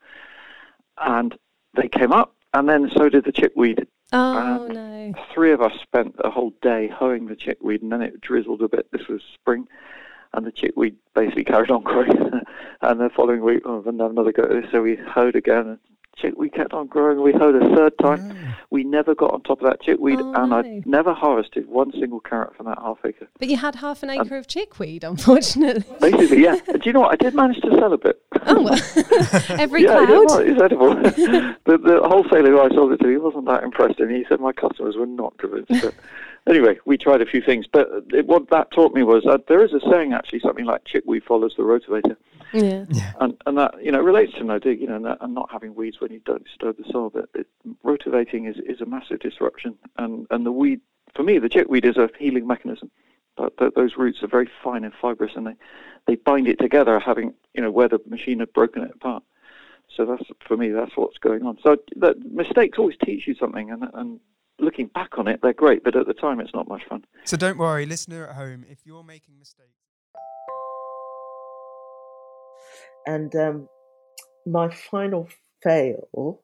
[0.98, 1.36] and
[1.74, 2.34] they came up.
[2.54, 3.86] And then so did the chickweed.
[4.12, 5.14] Oh and no!
[5.34, 8.68] Three of us spent a whole day hoeing the chickweed, and then it drizzled a
[8.68, 8.90] bit.
[8.90, 9.68] This was spring,
[10.32, 12.30] and the chickweed basically carried on growing.
[12.80, 15.78] and the following week, we oh, and another go so we hoed again,
[16.20, 17.22] chickweed kept on growing.
[17.22, 18.30] We hoed a third time.
[18.30, 18.56] Mm.
[18.70, 20.58] We never got on top of that chickweed, oh, and no.
[20.58, 23.28] I never harvested one single carrot from that half acre.
[23.38, 25.84] But you had half an acre of chickweed, unfortunately.
[26.00, 26.56] Basically, yeah.
[26.66, 27.12] Do you know what?
[27.12, 28.20] I did manage to sell a bit.
[28.46, 28.74] Oh, well.
[29.60, 30.08] every yeah, cloud?
[30.08, 30.94] Yeah, it's edible.
[30.94, 34.40] the, the wholesaler who I sold it to, he wasn't that impressed, and he said
[34.40, 35.94] my customers were not convinced.
[36.48, 37.66] But anyway, we tried a few things.
[37.70, 40.86] But it, what that taught me was uh, there is a saying, actually, something like
[40.86, 42.16] chickweed follows the rotivator.
[42.54, 42.86] Yeah.
[42.88, 43.12] yeah.
[43.20, 45.50] And, and that, you know, relates to no dig, you know, and, that, and not
[45.52, 47.10] having weeds when you don't disturb the soil.
[47.10, 47.48] But it,
[47.82, 49.76] rotivating is, is a massive disruption.
[49.98, 50.80] And, and the weed,
[51.14, 52.90] for me, the chickweed is a healing mechanism.
[53.38, 55.54] but th- those roots are very fine and fibrous, and they,
[56.06, 59.22] they bind it together, having you know where the machine had broken it apart.
[59.96, 61.58] So that's for me, that's what's going on.
[61.62, 64.20] So that mistakes always teach you something, and and
[64.58, 67.04] looking back on it, they're great, but at the time, it's not much fun.
[67.24, 69.68] So don't worry, listener at home, if you're making mistakes.
[73.06, 73.68] And um,
[74.46, 75.28] my final
[75.62, 76.42] fail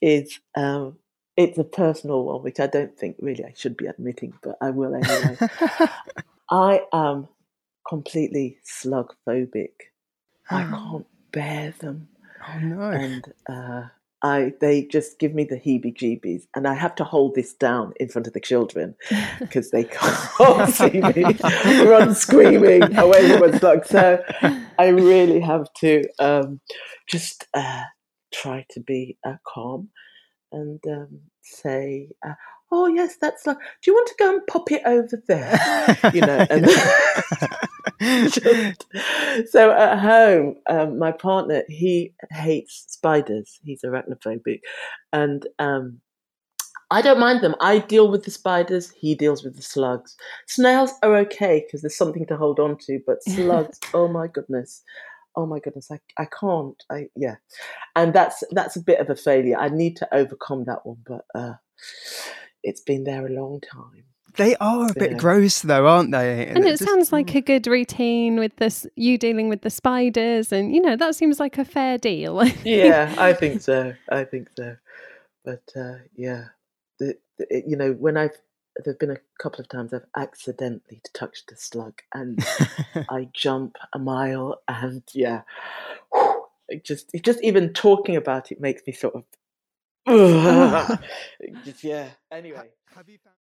[0.00, 0.98] is um,
[1.36, 4.70] it's a personal one, which I don't think really I should be admitting, but I
[4.70, 5.36] will anyway.
[6.50, 7.28] I am
[7.88, 9.72] completely slug phobic.
[10.50, 12.08] I can't bear them.
[12.46, 12.90] Oh no!
[12.90, 13.88] And uh,
[14.22, 18.08] I they just give me the heebie-jeebies, and I have to hold this down in
[18.08, 18.94] front of the children
[19.40, 23.84] because they can't see me run screaming away from a slug.
[23.84, 24.22] So
[24.78, 26.60] I really have to um,
[27.08, 27.82] just uh,
[28.32, 29.88] try to be uh, calm
[30.52, 32.34] and um, say, uh,
[32.70, 33.58] "Oh yes, that's like.
[33.58, 36.46] Do you want to go and pop it over there?" you know.
[36.48, 36.66] And
[39.50, 43.60] so at home, um, my partner he hates spiders.
[43.62, 44.60] He's arachnophobic,
[45.12, 46.00] and um,
[46.90, 47.54] I don't mind them.
[47.60, 48.90] I deal with the spiders.
[48.90, 50.16] He deals with the slugs.
[50.46, 54.82] Snails are okay because there's something to hold on to, but slugs, oh my goodness
[55.36, 57.36] oh my goodness i, I can't i yeah
[57.96, 61.24] and that's that's a bit of a failure i need to overcome that one but
[61.34, 61.54] uh
[62.62, 64.04] it's been there a long time
[64.36, 67.26] they are a bit gross though aren't they and, and it, it just, sounds like
[67.26, 67.36] mm.
[67.36, 71.38] a good routine with this you dealing with the spiders and you know that seems
[71.38, 74.76] like a fair deal yeah i think so i think so
[75.44, 76.44] but uh yeah
[76.98, 78.36] the, the, you know when i've
[78.84, 82.38] there've been a couple of times I've accidentally touched a slug and
[83.08, 85.42] I jump a mile and yeah,
[86.68, 89.24] it just it just even talking about it makes me sort of
[91.64, 92.08] just, yeah.
[92.30, 93.36] Anyway, have you found?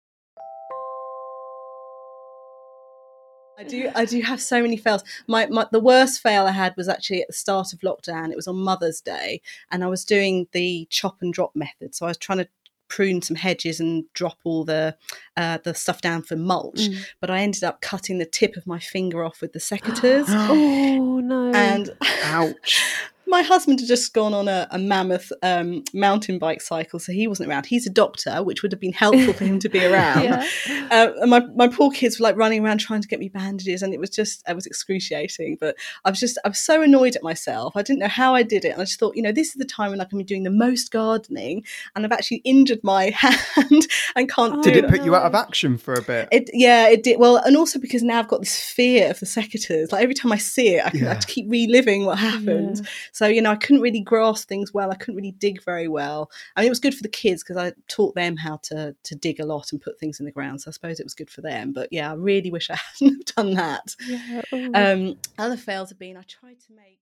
[3.62, 3.92] I do.
[3.94, 5.04] I do have so many fails.
[5.28, 8.32] My, my the worst fail I had was actually at the start of lockdown.
[8.32, 11.94] It was on Mother's Day, and I was doing the chop and drop method.
[11.94, 12.48] So I was trying to
[12.88, 14.98] prune some hedges and drop all the
[15.38, 16.90] uh, the stuff down for mulch.
[16.90, 17.06] Mm.
[17.20, 20.26] But I ended up cutting the tip of my finger off with the secateurs.
[20.30, 21.52] oh no!
[21.54, 21.92] And
[22.24, 22.82] ouch!
[23.32, 27.28] my husband had just gone on a, a mammoth um, mountain bike cycle, so he
[27.28, 27.66] wasn't around.
[27.66, 30.24] He's a doctor, which would have been helpful for him to be around.
[30.24, 30.48] yeah.
[30.92, 33.82] uh, and my, my poor kids were like running around trying to get me bandages,
[33.82, 35.58] and it was just, it was excruciating.
[35.60, 37.76] But I was just, I was so annoyed at myself.
[37.76, 38.74] I didn't know how I did it.
[38.74, 40.44] And I just thought, you know, this is the time when I can be doing
[40.44, 41.64] the most gardening,
[41.96, 45.36] and I've actually injured my hand and can't oh, Did it, put you out of
[45.36, 46.28] action for a bit?
[46.34, 47.18] It, yeah, it did.
[47.18, 49.94] Well, and also because now I've got this fear of the secateurs.
[49.94, 51.06] Like every time I see it, I, can, yeah.
[51.06, 52.82] I have to keep reliving what happened.
[52.84, 52.90] Yeah.
[53.14, 54.92] So, you know, I couldn't really grasp things well.
[54.92, 56.32] I couldn't really dig very well.
[56.56, 59.16] I mean, it was good for the kids because I taught them how to to
[59.16, 60.62] dig a lot and put things in the ground.
[60.62, 61.74] So I suppose it was good for them.
[61.74, 63.96] But yeah, I really wish I hadn't done that.
[64.06, 64.42] Yeah.
[64.74, 67.01] Um, other fails have been I tried to make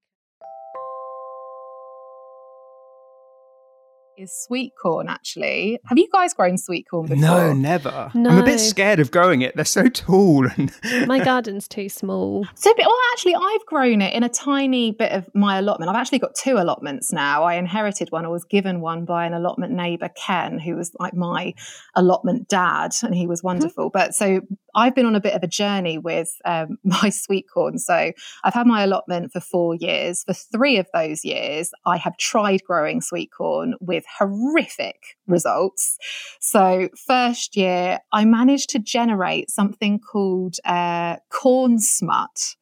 [4.19, 5.79] is sweet corn actually.
[5.85, 7.21] Have you guys grown sweet corn before?
[7.21, 8.11] No, never.
[8.13, 8.29] No.
[8.29, 9.55] I'm a bit scared of growing it.
[9.55, 10.71] They're so tall and
[11.07, 12.45] my garden's too small.
[12.55, 15.89] So well actually I've grown it in a tiny bit of my allotment.
[15.89, 17.43] I've actually got two allotments now.
[17.43, 21.13] I inherited one, I was given one by an allotment neighbour, Ken, who was like
[21.13, 21.53] my
[21.95, 23.47] allotment dad, and he was mm-hmm.
[23.47, 23.85] wonderful.
[23.85, 23.97] Mm-hmm.
[23.97, 24.41] But so
[24.75, 27.77] I've been on a bit of a journey with um, my sweet corn.
[27.79, 28.11] So
[28.43, 30.23] I've had my allotment for four years.
[30.23, 35.97] For three of those years, I have tried growing sweet corn with horrific results.
[36.39, 42.55] So, first year, I managed to generate something called uh, corn smut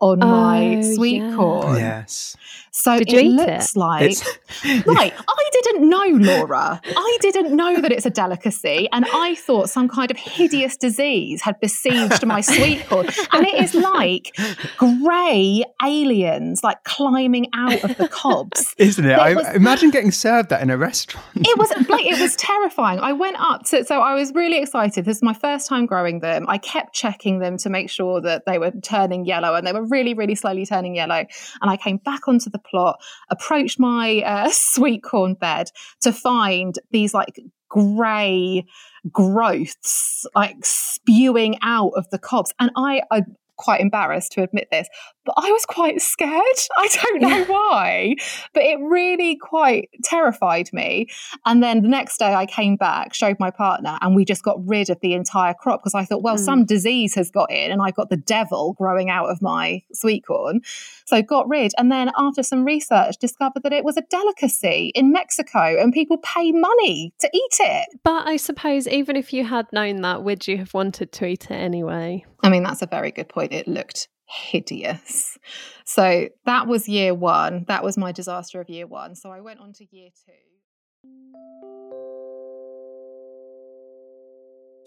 [0.00, 1.36] on oh, my sweet yeah.
[1.36, 1.76] corn.
[1.76, 2.36] Yes.
[2.76, 3.78] So Did it looks it?
[3.78, 4.16] like
[4.86, 5.14] right.
[5.16, 6.80] I didn't know, Laura.
[6.84, 11.40] I didn't know that it's a delicacy, and I thought some kind of hideous disease
[11.40, 13.06] had besieged my sweet corn.
[13.32, 14.36] And it is like
[14.76, 19.16] grey aliens, like climbing out of the cobs, isn't it?
[19.16, 21.24] I was, imagine getting served that in a restaurant.
[21.36, 22.98] it was like it was terrifying.
[22.98, 25.04] I went up to, so I was really excited.
[25.04, 26.46] This is my first time growing them.
[26.48, 29.86] I kept checking them to make sure that they were turning yellow, and they were
[29.86, 31.24] really, really slowly turning yellow.
[31.62, 33.00] And I came back onto the plot,
[33.30, 35.70] approached my uh, sweet corn bed
[36.02, 38.64] to find these like grey
[39.10, 42.52] growths like spewing out of the cobs.
[42.60, 43.22] And I, I
[43.56, 44.88] quite embarrassed to admit this,
[45.24, 46.30] but I was quite scared.
[46.78, 48.16] I don't know why,
[48.52, 51.08] but it really quite terrified me.
[51.44, 54.56] And then the next day I came back, showed my partner, and we just got
[54.66, 56.44] rid of the entire crop because I thought, well, mm.
[56.44, 60.26] some disease has got in and I've got the devil growing out of my sweet
[60.26, 60.60] corn.
[61.06, 61.72] So got rid.
[61.78, 66.18] And then after some research, discovered that it was a delicacy in Mexico and people
[66.18, 67.88] pay money to eat it.
[68.02, 71.44] But I suppose even if you had known that, would you have wanted to eat
[71.44, 72.24] it anyway?
[72.42, 73.52] I mean, that's a very good point.
[73.52, 75.38] It looked hideous.
[75.84, 77.64] So that was year one.
[77.68, 79.14] That was my disaster of year one.
[79.14, 80.32] So I went on to year two.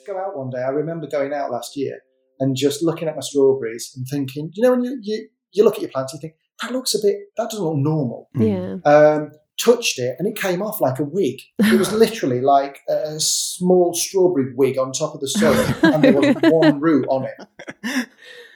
[0.06, 0.60] Go out one day.
[0.60, 2.00] I remember going out last year
[2.40, 5.76] and just looking at my strawberries and thinking, you know, when you, you, you look
[5.76, 8.30] at your plants, you think, that looks a bit, that doesn't look normal.
[8.36, 8.78] Yeah.
[8.86, 11.40] Um, touched it and it came off like a wig.
[11.60, 16.14] It was literally like a small strawberry wig on top of the soil and there
[16.14, 18.08] was one root on it.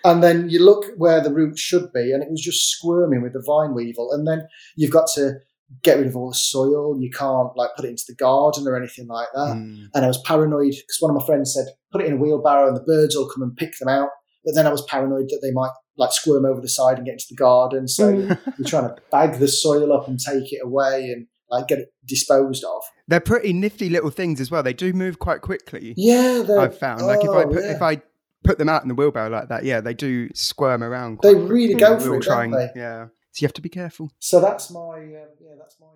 [0.04, 3.34] And then you look where the root should be, and it was just squirming with
[3.34, 4.12] the vine weevil.
[4.12, 5.36] And then you've got to
[5.84, 7.00] get rid of all the soil.
[7.00, 9.56] You can't like put it into the garden or anything like that.
[9.56, 9.88] Mm.
[9.94, 12.68] And I was paranoid because one of my friends said, put it in a wheelbarrow
[12.68, 14.10] and the birds will come and pick them out.
[14.44, 17.14] But then I was paranoid that they might like squirm over the side and get
[17.14, 17.88] into the garden.
[17.88, 18.40] So mm.
[18.58, 21.94] you're trying to bag the soil up and take it away and like get it
[22.06, 22.82] disposed of.
[23.08, 24.64] They're pretty nifty little things as well.
[24.64, 25.94] They do move quite quickly.
[25.98, 27.02] Yeah, I've found.
[27.02, 27.76] Oh, like if I put, yeah.
[27.76, 28.02] if I
[28.44, 31.20] put them out in the wheelbarrow like that, yeah, they do squirm around.
[31.22, 32.80] They really go for it, trying, don't they?
[32.80, 33.08] Yeah.
[33.32, 34.12] So you have to be careful.
[34.20, 35.88] So that's my um, yeah, that's my.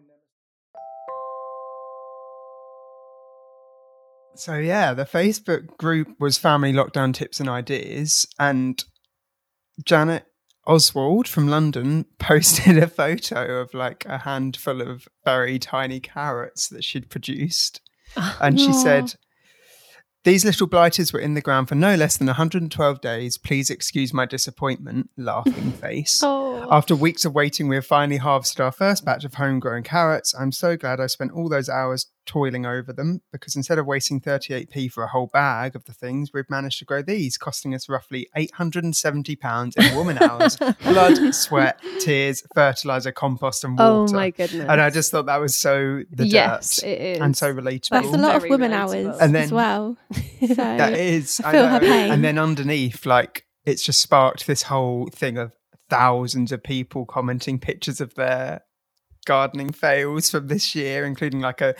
[4.37, 8.83] So yeah, the Facebook group was Family Lockdown Tips and Ideas, and
[9.83, 10.25] Janet
[10.67, 16.83] Oswald from London posted a photo of like a handful of very tiny carrots that
[16.83, 17.81] she'd produced,
[18.41, 19.15] and she said
[20.25, 23.37] these little blighters were in the ground for no less than 112 days.
[23.37, 26.21] Please excuse my disappointment, laughing face.
[26.23, 26.67] oh.
[26.71, 30.33] After weeks of waiting, we have finally harvested our first batch of homegrown carrots.
[30.33, 34.19] I'm so glad I spent all those hours toiling over them because instead of wasting
[34.19, 37.87] 38p for a whole bag of the things, we've managed to grow these, costing us
[37.87, 44.13] roughly £870 in woman hours, blood, sweat, tears, fertilizer, compost, and oh water.
[44.15, 44.67] Oh my goodness.
[44.67, 47.21] And I just thought that was so the yes, dirt it is.
[47.21, 47.89] and so relatable.
[47.89, 49.07] That's a lot Very of woman relatable.
[49.07, 49.97] hours and then, as well.
[50.47, 51.41] so that is.
[51.43, 52.11] I feel her pain.
[52.11, 55.51] And then underneath, like, it's just sparked this whole thing of
[55.89, 58.61] thousands of people commenting pictures of their
[59.25, 61.75] gardening fails from this year, including like a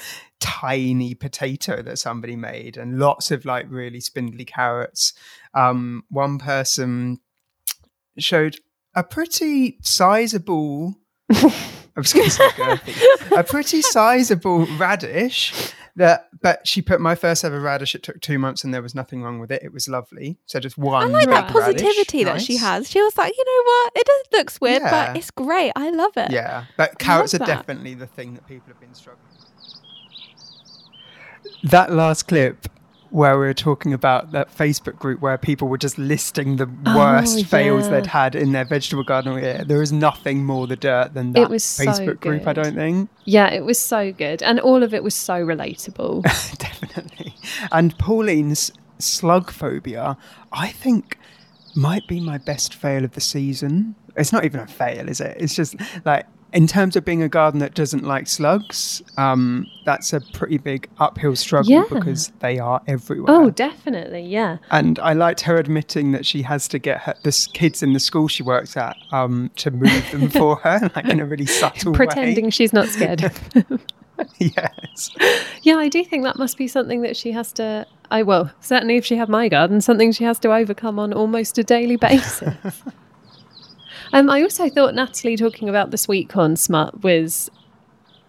[0.46, 5.12] tiny potato that somebody made and lots of like really spindly carrots.
[5.56, 7.20] Um, one person
[8.20, 8.58] showed
[8.94, 10.94] a pretty sizable.
[11.32, 11.52] I
[11.96, 17.44] was going to say girthy, a pretty sizable radish that, but she put my first
[17.44, 17.96] ever radish.
[17.96, 19.64] It took two months, and there was nothing wrong with it.
[19.64, 20.38] It was lovely.
[20.46, 21.04] So just one.
[21.04, 22.46] I like that positivity that nice.
[22.46, 22.88] she has.
[22.90, 23.92] She was like, you know what?
[23.96, 25.08] It does looks weird, yeah.
[25.08, 25.72] but it's great.
[25.76, 26.32] I love it.
[26.32, 27.48] Yeah, but carrots are that.
[27.48, 29.26] definitely the thing that people have been struggling.
[31.66, 32.68] That last clip
[33.16, 36.98] where we were talking about that Facebook group where people were just listing the oh,
[36.98, 37.46] worst oh, yeah.
[37.46, 39.42] fails they'd had in their vegetable garden.
[39.42, 42.52] Yeah, there is nothing more the dirt than that it was Facebook so group, I
[42.52, 43.10] don't think.
[43.24, 44.44] Yeah, it was so good.
[44.44, 46.24] And all of it was so relatable.
[46.58, 47.36] Definitely.
[47.72, 50.18] And Pauline's slug phobia,
[50.52, 51.18] I think,
[51.74, 53.96] might be my best fail of the season.
[54.18, 55.38] It's not even a fail, is it?
[55.40, 60.14] It's just like in terms of being a garden that doesn't like slugs, um, that's
[60.14, 61.84] a pretty big uphill struggle yeah.
[61.90, 63.36] because they are everywhere.
[63.36, 64.58] Oh, definitely, yeah.
[64.72, 68.00] And I liked her admitting that she has to get her, the kids in the
[68.00, 71.92] school she works at um, to move them for her, like in a really subtle
[71.92, 71.98] way.
[71.98, 72.52] Pretending way.
[72.52, 73.22] she's not scared
[74.40, 75.10] yes.
[75.64, 77.86] Yeah, I do think that must be something that she has to.
[78.12, 81.58] I well, certainly if she had my garden, something she has to overcome on almost
[81.58, 82.82] a daily basis.
[84.14, 87.50] Um, I also thought Natalie talking about the sweet corn smut was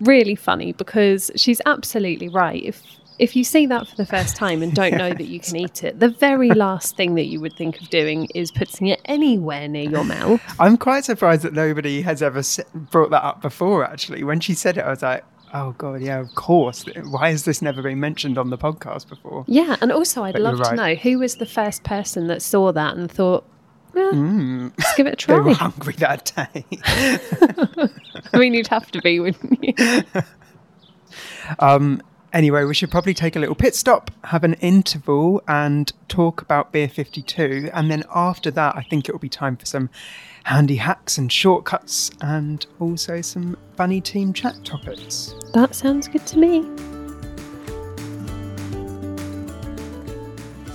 [0.00, 2.62] really funny because she's absolutely right.
[2.62, 2.82] If
[3.18, 5.82] if you see that for the first time and don't know that you can eat
[5.82, 9.68] it, the very last thing that you would think of doing is putting it anywhere
[9.68, 10.38] near your mouth.
[10.60, 12.42] I'm quite surprised that nobody has ever
[12.74, 13.84] brought that up before.
[13.84, 16.84] Actually, when she said it, I was like, Oh god, yeah, of course.
[17.08, 19.44] Why has this never been mentioned on the podcast before?
[19.48, 20.70] Yeah, and also I'd but love right.
[20.70, 23.44] to know who was the first person that saw that and thought,
[23.96, 24.72] yeah, mm.
[24.78, 25.36] let's give it a try.
[25.36, 26.64] they were hungry that day.
[28.32, 30.02] I mean, you'd have to be, wouldn't you?
[31.58, 36.42] um, anyway, we should probably take a little pit stop, have an interval, and talk
[36.42, 37.70] about Beer 52.
[37.72, 39.88] And then after that, I think it will be time for some
[40.44, 45.34] handy hacks and shortcuts and also some funny team chat topics.
[45.54, 46.95] That sounds good to me.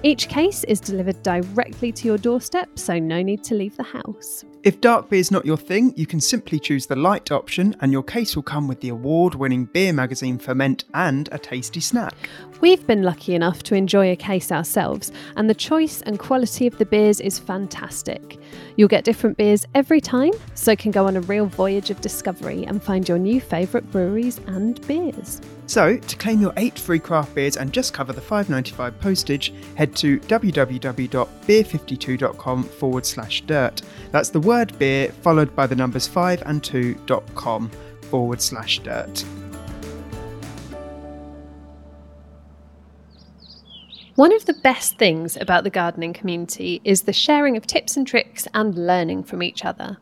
[0.03, 4.43] Each case is delivered directly to your doorstep, so no need to leave the house.
[4.63, 7.91] If dark beer is not your thing, you can simply choose the light option, and
[7.91, 12.15] your case will come with the award winning beer magazine Ferment and a tasty snack.
[12.61, 16.79] We've been lucky enough to enjoy a case ourselves, and the choice and quality of
[16.79, 18.39] the beers is fantastic.
[18.77, 22.63] You'll get different beers every time, so can go on a real voyage of discovery
[22.65, 25.41] and find your new favourite breweries and beers.
[25.71, 29.95] So, to claim your eight free craft beers and just cover the $5.95 postage, head
[29.95, 33.81] to www.beer52.com forward slash dirt.
[34.11, 37.71] That's the word beer followed by the numbers 5 and 2.com
[38.09, 39.23] forward slash dirt.
[44.15, 48.05] One of the best things about the gardening community is the sharing of tips and
[48.05, 49.99] tricks and learning from each other.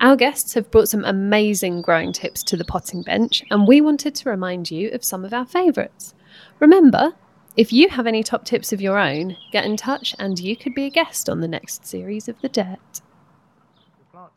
[0.00, 4.14] Our guests have brought some amazing growing tips to the potting bench, and we wanted
[4.16, 6.14] to remind you of some of our favourites.
[6.60, 7.14] Remember,
[7.56, 10.74] if you have any top tips of your own, get in touch and you could
[10.74, 13.00] be a guest on the next series of The Dirt.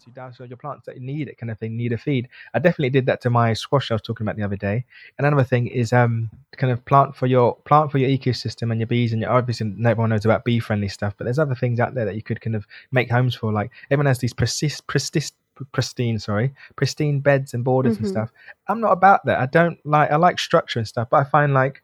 [0.01, 2.27] Plants, you down your plants that need it, kind of thing, need a feed.
[2.53, 4.85] I definitely did that to my squash I was talking about the other day.
[5.17, 8.79] And another thing is um kind of plant for your plant for your ecosystem and
[8.79, 11.79] your bees and your obviously everyone knows about bee friendly stuff, but there's other things
[11.79, 13.51] out there that you could kind of make homes for.
[13.51, 15.35] Like everyone has these persist, persist
[15.73, 18.05] pristine sorry pristine beds and borders mm-hmm.
[18.05, 18.31] and stuff
[18.67, 21.53] i'm not about that i don't like i like structure and stuff but i find
[21.53, 21.83] like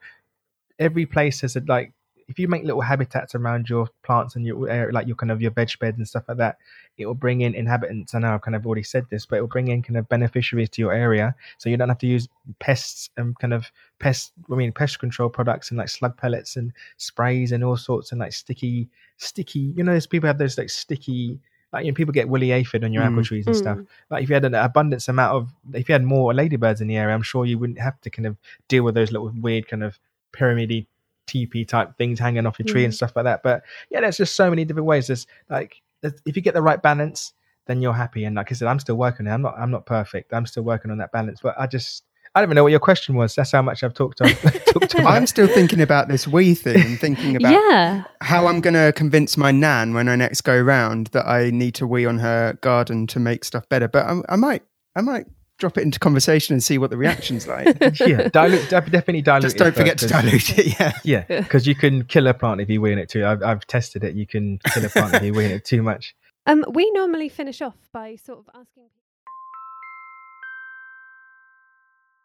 [0.79, 1.93] every place has a like
[2.27, 5.51] if you make little habitats around your plants and your like your kind of your
[5.51, 6.57] veg beds and stuff like that,
[6.97, 8.13] it will bring in inhabitants.
[8.13, 10.09] I know I've kind of already said this, but it will bring in kind of
[10.09, 12.27] beneficiaries to your area, so you don't have to use
[12.59, 14.33] pests and kind of pest.
[14.51, 18.19] I mean, pest control products and like slug pellets and sprays and all sorts and
[18.19, 19.73] like sticky, sticky.
[19.75, 21.39] You know, there's people have those like sticky
[21.73, 23.07] like you know, people get woolly aphid on your mm.
[23.07, 23.59] apple trees and mm.
[23.59, 23.77] stuff.
[24.09, 26.97] Like if you had an abundance amount of, if you had more ladybirds in the
[26.97, 28.37] area, I'm sure you wouldn't have to kind of
[28.67, 29.99] deal with those little weird kind of
[30.31, 30.87] pyramidy
[31.25, 32.85] teepee type things hanging off your tree mm.
[32.85, 33.43] and stuff like that.
[33.43, 35.07] But yeah, there's just so many different ways.
[35.07, 37.33] There's like if you get the right balance,
[37.65, 38.25] then you're happy.
[38.25, 39.35] And like I said, I'm still working on it.
[39.35, 40.33] I'm not I'm not perfect.
[40.33, 41.39] I'm still working on that balance.
[41.41, 42.03] But I just
[42.35, 43.35] I don't even know what your question was.
[43.35, 44.29] That's how much I've talked on.
[44.67, 48.03] talked on I'm still thinking about this wee thing and thinking about yeah.
[48.21, 51.75] how I'm going to convince my nan when I next go round that I need
[51.75, 53.87] to wee on her garden to make stuff better.
[53.87, 54.63] But I, I might,
[54.95, 55.25] I might
[55.57, 57.65] drop it into conversation and see what the reaction's like.
[57.99, 59.41] yeah, dilute, definitely dilute.
[59.43, 60.79] Just don't forget to dilute it.
[60.79, 63.25] Yeah, yeah, because you can kill a plant if you wean it too.
[63.25, 64.15] I've, I've tested it.
[64.15, 66.15] You can kill a plant if you wean it too much.
[66.49, 68.83] Um, we normally finish off by sort of asking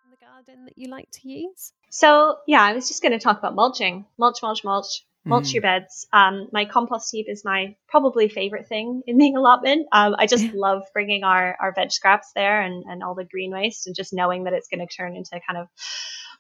[0.08, 1.72] the garden that you like to use.
[1.90, 4.04] So yeah, I was just going to talk about mulching.
[4.18, 5.54] Mulch, mulch, mulch mulch mm.
[5.54, 6.06] your beds.
[6.12, 9.86] Um, my compost heap is my probably favorite thing in the allotment.
[9.92, 13.52] Um, I just love bringing our, our veg scraps there and, and all the green
[13.52, 15.68] waste and just knowing that it's going to turn into kind of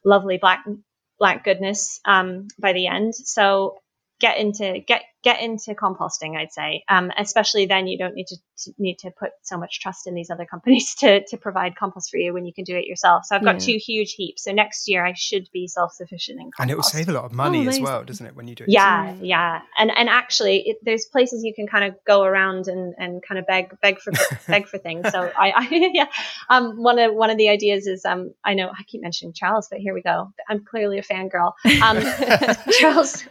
[0.04, 0.64] lovely black
[1.18, 3.14] black goodness um, by the end.
[3.14, 3.78] So
[4.20, 6.82] get into get get into composting i'd say.
[6.88, 10.14] Um, especially then you don't need to, to, need to put so much trust in
[10.14, 13.24] these other companies to, to provide compost for you when you can do it yourself.
[13.24, 13.74] So i've got yeah.
[13.74, 14.44] two huge heaps.
[14.44, 16.60] So next year i should be self-sufficient in compost.
[16.60, 18.54] and it will save a lot of money oh, as well doesn't it when you
[18.54, 19.24] do it yeah yourself?
[19.24, 19.60] yeah.
[19.78, 23.38] And and actually it, there's places you can kind of go around and, and kind
[23.38, 24.12] of beg beg for
[24.48, 25.10] beg for things.
[25.10, 26.06] So i, I yeah.
[26.48, 29.68] Um one of one of the ideas is um i know i keep mentioning charles
[29.70, 30.32] but here we go.
[30.48, 31.52] I'm clearly a fangirl.
[31.82, 32.02] Um
[32.80, 33.24] charles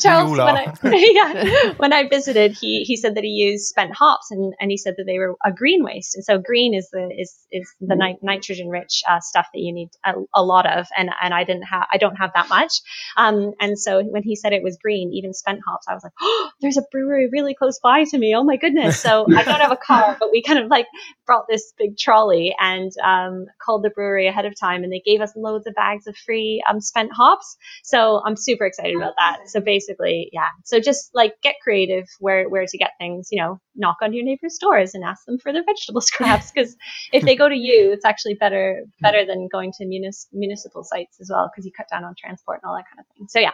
[0.00, 1.35] charles when I, yeah,
[1.76, 4.94] when I visited, he he said that he used spent hops, and, and he said
[4.96, 6.14] that they were a green waste.
[6.14, 8.00] And so green is the is is the mm-hmm.
[8.00, 11.44] ni- nitrogen rich uh, stuff that you need a, a, lot of, and and I
[11.44, 12.72] didn't have I don't have that much.
[13.16, 16.12] Um, and so when he said it was green, even spent hops, I was like,
[16.20, 18.34] oh, there's a brewery really close by to me.
[18.34, 19.00] Oh my goodness!
[19.00, 20.86] So I don't have a car, but we kind of like
[21.26, 25.20] brought this big trolley and um, called the brewery ahead of time, and they gave
[25.20, 27.56] us loads of bags of free um, spent hops.
[27.84, 29.48] So I'm super excited about that.
[29.48, 30.48] So basically, yeah.
[30.64, 33.28] So just like get creative where where to get things.
[33.30, 36.76] You know, knock on your neighbor's doors and ask them for their vegetable scraps because
[37.12, 41.20] if they go to you, it's actually better better than going to munis- municipal sites
[41.20, 43.26] as well because you cut down on transport and all that kind of thing.
[43.28, 43.52] So yeah,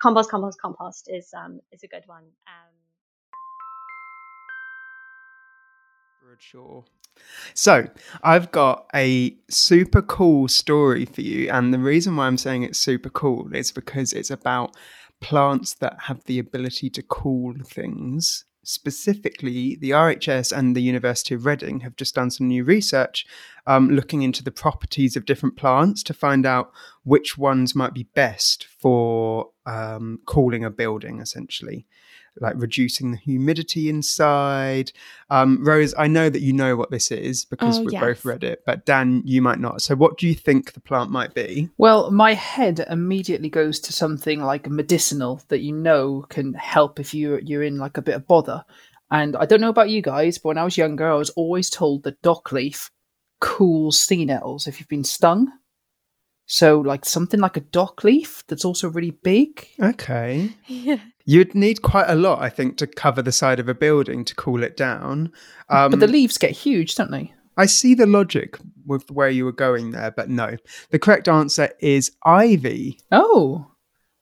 [0.00, 2.24] compost, compost, compost is um is a good one.
[2.46, 2.72] Um,
[6.38, 6.84] sure.
[7.54, 7.88] So,
[8.22, 11.50] I've got a super cool story for you.
[11.50, 14.74] And the reason why I'm saying it's super cool is because it's about
[15.22, 18.44] plants that have the ability to cool things.
[18.64, 23.26] Specifically, the RHS and the University of Reading have just done some new research
[23.66, 26.70] um, looking into the properties of different plants to find out
[27.02, 31.86] which ones might be best for um, cooling a building, essentially
[32.40, 34.92] like reducing the humidity inside.
[35.30, 38.00] Um, Rose, I know that you know what this is because oh, we've yes.
[38.00, 39.82] both read it, but Dan, you might not.
[39.82, 41.70] So, what do you think the plant might be?
[41.78, 47.14] Well, my head immediately goes to something like medicinal that you know can help if
[47.14, 48.64] you you're in like a bit of bother.
[49.10, 51.68] And I don't know about you guys, but when I was younger, I was always
[51.68, 52.90] told that dock leaf
[53.40, 55.52] cools sea nettles if you've been stung.
[56.46, 59.66] So, like something like a dock leaf that's also really big.
[59.80, 60.50] Okay.
[60.66, 60.98] Yeah.
[61.24, 64.34] You'd need quite a lot, I think, to cover the side of a building to
[64.34, 65.32] cool it down.
[65.68, 67.32] Um, but the leaves get huge, don't they?
[67.56, 70.56] I see the logic with where you were going there, but no.
[70.90, 72.98] The correct answer is ivy.
[73.10, 73.68] Oh.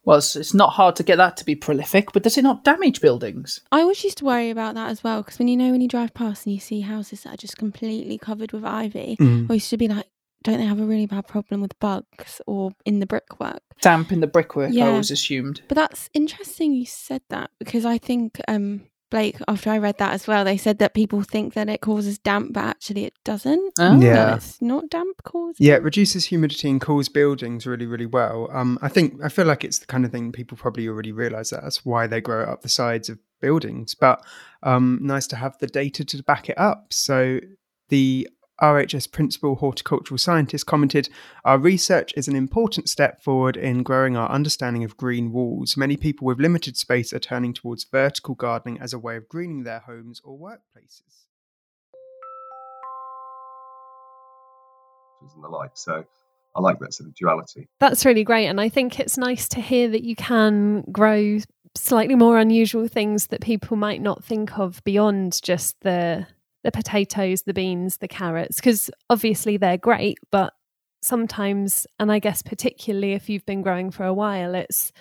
[0.04, 2.64] Well, it's, it's not hard to get that to be prolific, but does it not
[2.64, 3.60] damage buildings?
[3.70, 5.88] I always used to worry about that as well because when you know when you
[5.88, 9.50] drive past and you see houses that are just completely covered with ivy, Mm.
[9.50, 10.06] I used to be like,
[10.42, 13.62] don't they have a really bad problem with bugs or in the brickwork?
[13.80, 14.86] Damp in the brickwork, yeah.
[14.86, 15.62] I always assumed.
[15.68, 20.12] But that's interesting you said that because I think um Blake, after I read that
[20.12, 23.72] as well, they said that people think that it causes damp, but actually it doesn't.
[23.78, 24.00] Oh.
[24.00, 24.14] Yeah.
[24.14, 25.66] That it's not damp causing.
[25.66, 28.48] Yeah, it reduces humidity and cools buildings really, really well.
[28.52, 31.50] Um, I think I feel like it's the kind of thing people probably already realise
[31.50, 33.96] that that's why they grow it up the sides of buildings.
[33.96, 34.24] But
[34.62, 36.92] um, nice to have the data to back it up.
[36.92, 37.40] So
[37.88, 38.28] the
[38.60, 41.08] RHS principal horticultural scientist commented,
[41.44, 45.76] Our research is an important step forward in growing our understanding of green walls.
[45.76, 49.64] Many people with limited space are turning towards vertical gardening as a way of greening
[49.64, 51.26] their homes or workplaces.
[55.34, 55.72] and the like.
[55.74, 56.04] So
[56.56, 57.68] I like that sort of duality.
[57.78, 58.46] That's really great.
[58.46, 61.38] And I think it's nice to hear that you can grow
[61.76, 66.26] slightly more unusual things that people might not think of beyond just the
[66.62, 70.52] the potatoes, the beans, the carrots, because obviously they're great, but
[71.02, 74.92] sometimes, and I guess particularly if you've been growing for a while, it's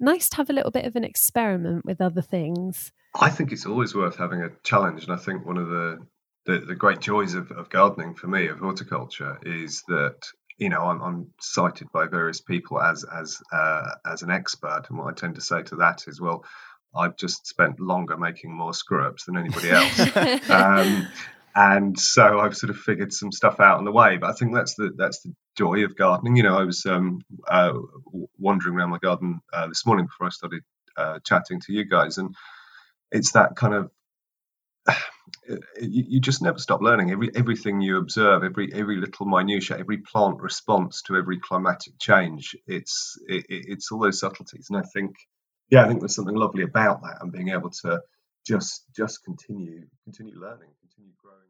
[0.00, 2.92] nice to have a little bit of an experiment with other things.
[3.14, 6.06] I think it's always worth having a challenge, and I think one of the
[6.46, 10.26] the, the great joys of, of gardening for me of horticulture is that
[10.58, 14.98] you know I'm, I'm cited by various people as as uh, as an expert, and
[14.98, 16.44] what I tend to say to that is, well,
[16.96, 20.50] I've just spent longer making more screw ups than anybody else.
[20.50, 21.08] um,
[21.54, 24.16] and so I've sort of figured some stuff out on the way.
[24.16, 26.36] But I think that's the that's the joy of gardening.
[26.36, 27.74] You know, I was um, uh,
[28.38, 30.62] wandering around my garden uh, this morning before I started
[30.96, 32.34] uh, chatting to you guys, and
[33.12, 33.90] it's that kind of
[35.80, 37.12] you, you just never stop learning.
[37.12, 42.56] Every everything you observe, every every little minutia, every plant response to every climatic change.
[42.66, 45.14] It's it, it's all those subtleties, and I think
[45.70, 48.00] yeah, I think there's something lovely about that, and being able to
[48.46, 51.40] just just continue continue learning, continue growing.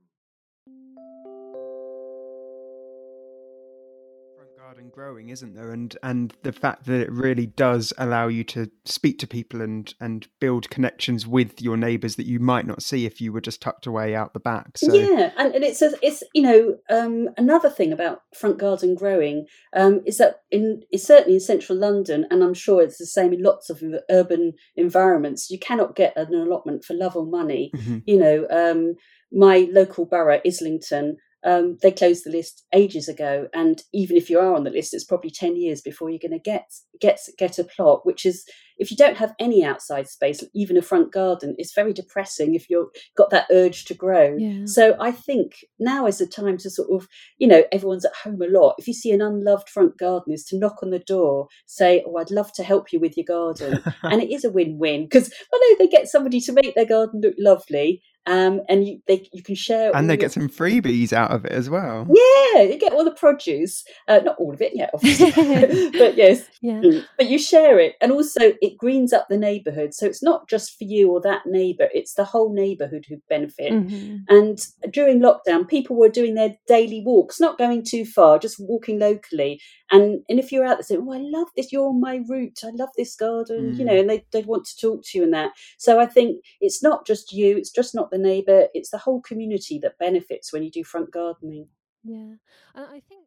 [4.57, 5.73] Garden growing, isn't there?
[5.73, 9.93] And and the fact that it really does allow you to speak to people and
[10.01, 13.61] and build connections with your neighbours that you might not see if you were just
[13.61, 14.79] tucked away out the back.
[14.79, 18.95] So Yeah, and, and it's a, it's you know um, another thing about front garden
[18.95, 23.07] growing um, is that in is certainly in central London, and I'm sure it's the
[23.07, 25.51] same in lots of urban environments.
[25.51, 27.71] You cannot get an allotment for love or money.
[27.75, 28.03] Mhm.
[28.07, 28.95] You know, um,
[29.33, 31.17] my local borough, Islington.
[31.45, 34.95] Um, they closed the list ages ago, and even if you are on the list,
[34.95, 38.07] it's probably ten years before you're going to get get get a plot.
[38.07, 38.45] Which is,
[38.79, 42.71] if you don't have any outside space, even a front garden, it's very depressing if
[42.71, 44.37] you've got that urge to grow.
[44.39, 44.65] Yeah.
[44.65, 48.41] So I think now is the time to sort of, you know, everyone's at home
[48.41, 48.77] a lot.
[48.79, 52.17] If you see an unloved front garden, is to knock on the door, say, "Oh,
[52.17, 55.59] I'd love to help you with your garden," and it is a win-win because I
[55.59, 59.43] know they get somebody to make their garden look lovely, um, and you they you
[59.43, 62.07] can share and they your- get some freebies out of it as well.
[62.09, 63.85] yeah, you get all the produce.
[64.09, 65.31] Uh, not all of it, yeah, obviously,
[65.99, 66.45] but yes.
[66.63, 66.81] Yeah.
[67.19, 69.93] But you share it, and also it greens up the neighbourhood.
[69.95, 73.73] So it's not just for you or that neighbour; it's the whole neighbourhood who benefit.
[73.73, 74.21] Mhm.
[74.29, 74.59] And
[74.91, 79.61] during lockdown, people were doing their daily walks, not going too far, just walking locally.
[79.95, 81.73] And and if you're out there saying, "Oh, I love this.
[81.73, 82.61] You're on my route.
[82.65, 85.33] I love this garden," you know, and they they'd want to talk to you and
[85.35, 85.53] that.
[85.79, 87.57] So I think it's not just you.
[87.57, 88.69] It's just not the neighbour.
[88.75, 91.69] It's the whole community that benefits when you do front gardening.
[92.03, 92.35] Yeah.
[92.75, 93.25] And I think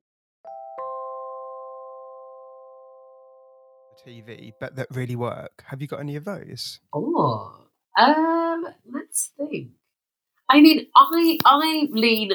[4.06, 5.64] TV, but that really work.
[5.66, 6.80] Have you got any of those?
[6.94, 7.66] Oh,
[7.98, 9.72] um, let's think.
[10.50, 12.32] I mean, I I lean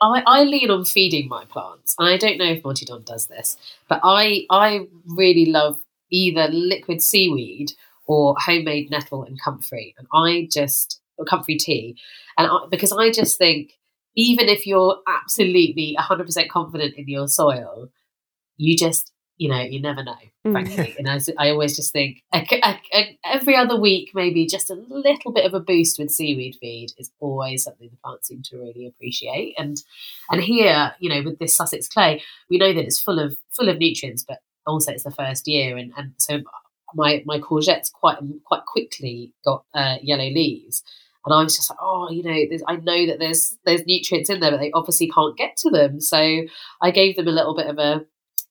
[0.00, 1.94] I, I lean on feeding my plants.
[1.98, 3.56] I don't know if Monty Don does this,
[3.88, 5.80] but I I really love
[6.10, 7.72] either liquid seaweed
[8.06, 9.94] or homemade nettle and comfrey.
[9.98, 11.96] And I just, or comfrey tea.
[12.38, 13.72] And I, because I just think,
[14.16, 17.88] even if you're absolutely 100% confident in your soil,
[18.56, 20.16] you just, you know, you never know,
[20.46, 20.52] Mm.
[20.52, 20.94] frankly.
[20.98, 22.46] and I, I always just think a-
[22.92, 26.90] a- every other week, maybe just a little bit of a boost with seaweed feed
[26.98, 29.54] is always something the plants seem to really appreciate.
[29.58, 29.76] And
[30.30, 33.68] and here, you know, with this Sussex clay, we know that it's full of full
[33.68, 36.40] of nutrients, but also it's the first year, and and so
[36.94, 40.82] my my courgettes quite quite quickly got uh, yellow leaves.
[41.26, 44.40] And I was just like, oh, you know, I know that there's there's nutrients in
[44.40, 45.98] there, but they obviously can't get to them.
[46.00, 46.42] So
[46.82, 48.04] I gave them a little bit of a,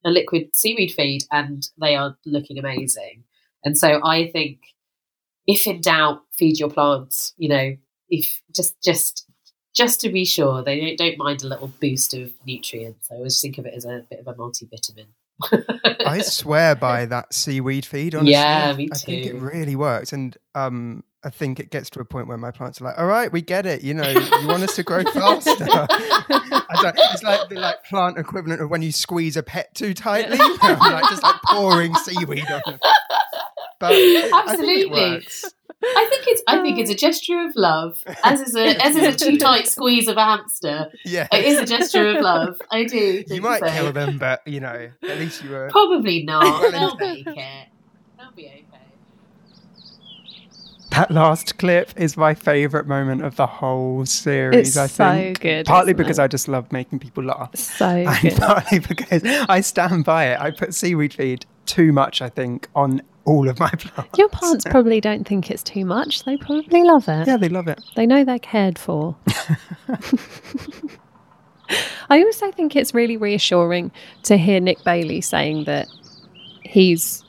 [0.06, 3.24] a liquid seaweed feed, and they are looking amazing.
[3.64, 4.60] And so I think,
[5.48, 7.34] if in doubt, feed your plants.
[7.38, 7.78] You know,
[8.10, 9.26] if just just
[9.76, 13.10] just to be sure, they don't, don't mind a little boost of nutrients.
[13.12, 15.08] I always think of it as a bit of a multivitamin.
[16.06, 18.16] I swear by that seaweed feed.
[18.16, 18.92] Honestly, Yeah, me too.
[18.94, 22.38] I think it really works, and um, I think it gets to a point where
[22.38, 23.82] my plants are like, "All right, we get it.
[23.84, 28.70] You know, you want us to grow faster." It's like the like plant equivalent of
[28.70, 32.80] when you squeeze a pet too tightly, like just like pouring seaweed on them.
[33.80, 35.26] But it- I think it Absolutely.
[35.84, 35.96] Works.
[35.98, 38.96] I think it's I think it's a um, gesture of love, as is a as
[38.96, 40.92] is a too tight squeeze of a hamster.
[41.06, 41.28] Yeah.
[41.32, 42.60] it is a gesture of love.
[42.72, 42.98] I do.
[42.98, 43.70] You think might so.
[43.70, 46.72] kill them, but you know, at least you were Probably not.
[46.72, 47.68] They'll make it.
[48.18, 48.64] They'll be okay.
[50.92, 54.70] That last clip is my favourite moment of the whole series.
[54.70, 56.22] It's I so think good, partly isn't because it?
[56.24, 58.36] I just love making people laugh, So and good.
[58.38, 60.40] partly because I stand by it.
[60.40, 64.18] I put seaweed feed too much, I think, on all of my plants.
[64.18, 66.24] Your plants probably don't think it's too much.
[66.24, 67.28] They probably love it.
[67.28, 67.82] Yeah, they love it.
[67.96, 69.16] They know they're cared for.
[72.10, 73.92] I also think it's really reassuring
[74.24, 75.88] to hear Nick Bailey saying that
[76.64, 77.23] he's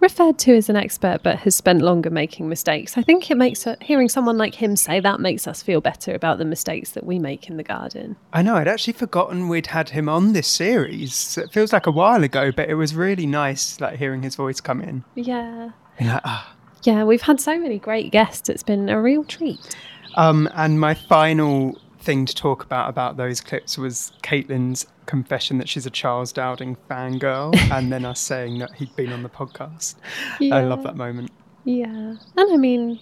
[0.00, 2.96] referred to as an expert but has spent longer making mistakes.
[2.96, 6.38] I think it makes hearing someone like him say that makes us feel better about
[6.38, 8.16] the mistakes that we make in the garden.
[8.32, 8.56] I know.
[8.56, 11.38] I'd actually forgotten we'd had him on this series.
[11.38, 14.60] It feels like a while ago, but it was really nice, like hearing his voice
[14.60, 15.04] come in.
[15.14, 15.70] Yeah.
[16.00, 16.54] Like, ah.
[16.84, 18.48] Yeah, we've had so many great guests.
[18.48, 19.76] It's been a real treat.
[20.14, 25.68] Um, and my final thing to talk about about those clips was Caitlin's confession that
[25.68, 29.96] she's a Charles Dowding fangirl, and then us saying that he'd been on the podcast.
[30.40, 31.32] I love that moment.
[31.64, 32.14] Yeah.
[32.36, 33.00] And I mean,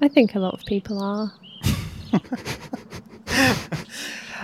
[0.00, 1.32] I think a lot of people are.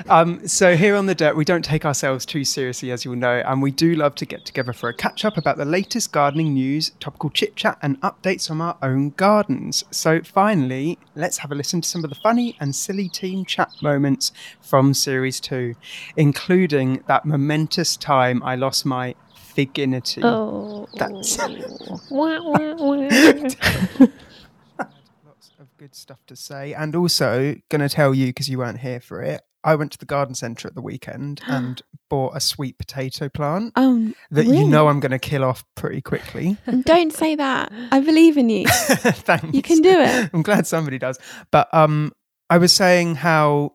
[0.08, 3.42] Um, so here on the deck, we don't take ourselves too seriously, as you'll know,
[3.46, 6.54] and we do love to get together for a catch up about the latest gardening
[6.54, 9.84] news, topical chit chat, and updates from our own gardens.
[9.90, 13.70] So finally, let's have a listen to some of the funny and silly team chat
[13.82, 15.74] moments from series two,
[16.16, 20.22] including that momentous time I lost my figinity.
[20.24, 20.88] Oh.
[20.94, 21.38] That's
[22.10, 22.38] wah.
[25.58, 26.74] of good stuff to say.
[26.74, 29.42] And also, going to tell you because you weren't here for it.
[29.64, 33.72] I went to the garden centre at the weekend and bought a sweet potato plant
[33.76, 34.64] Oh, that you really?
[34.68, 36.56] know I'm going to kill off pretty quickly.
[36.82, 37.72] Don't say that.
[37.90, 38.66] I believe in you.
[38.68, 39.54] Thanks.
[39.54, 40.30] You can do it.
[40.34, 41.18] I'm glad somebody does.
[41.50, 42.12] But um,
[42.50, 43.74] I was saying how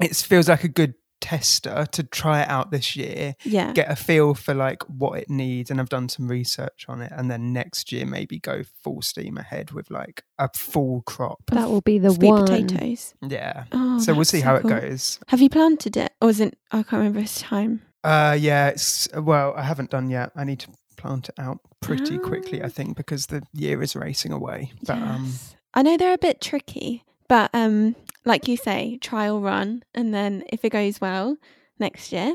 [0.00, 3.34] it feels like a good tester to try it out this year.
[3.44, 3.72] Yeah.
[3.72, 7.10] Get a feel for like what it needs, and I've done some research on it,
[7.16, 11.40] and then next year maybe go full steam ahead with like a full crop.
[11.52, 12.44] That will be the Sweet one.
[12.44, 13.14] potatoes.
[13.26, 13.64] Yeah.
[13.72, 14.70] Oh, so we'll see so how cool.
[14.72, 15.18] it goes.
[15.28, 16.58] Have you planted it, or is it?
[16.72, 17.80] I can't remember this time.
[18.04, 20.32] Uh, yeah, it's well, I haven't done yet.
[20.36, 22.26] I need to plant it out pretty Ah.
[22.26, 24.72] quickly, I think, because the year is racing away.
[24.84, 25.32] But um,
[25.74, 30.44] I know they're a bit tricky, but um, like you say, trial run, and then
[30.52, 31.38] if it goes well
[31.78, 32.34] next year,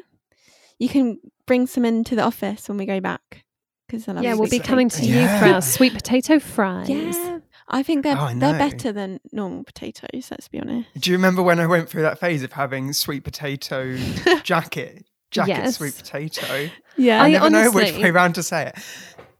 [0.79, 3.45] you can bring some into the office when we go back.
[3.87, 6.89] Because Yeah, we'll be coming to you for our sweet potato fries.
[6.89, 10.29] Yeah, I think they're Oh, I they're better than normal potatoes.
[10.31, 10.89] Let's be honest.
[10.99, 13.95] do you remember when I went through that phase of having sweet potato
[14.43, 15.77] jacket, jacket Yes.
[15.77, 16.71] sweet potato?
[16.97, 17.21] Yeah.
[17.21, 18.79] I, I never know which way round to say it.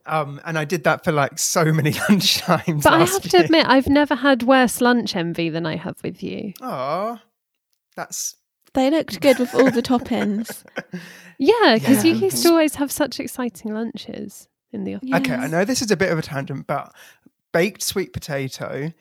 [0.08, 2.84] Um, and I did that for like so many lunchtimes.
[2.84, 5.98] But I last have to admit, I've never had worse lunch envy than I have
[6.04, 6.54] with you.
[6.62, 7.22] Aw,
[7.96, 8.36] that's
[8.74, 10.64] They looked good with all the toppings.
[11.40, 12.14] Yeah, because Yeah.
[12.14, 15.10] you used to always have such exciting lunches in the office.
[15.14, 16.96] Okay, I know this is a bit of a tangent, but
[17.52, 18.92] baked sweet potato,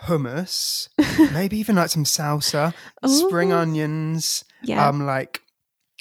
[0.00, 0.88] hummus,
[1.32, 2.74] maybe even like some salsa,
[3.06, 4.88] spring onions, Yeah.
[4.88, 5.42] um, like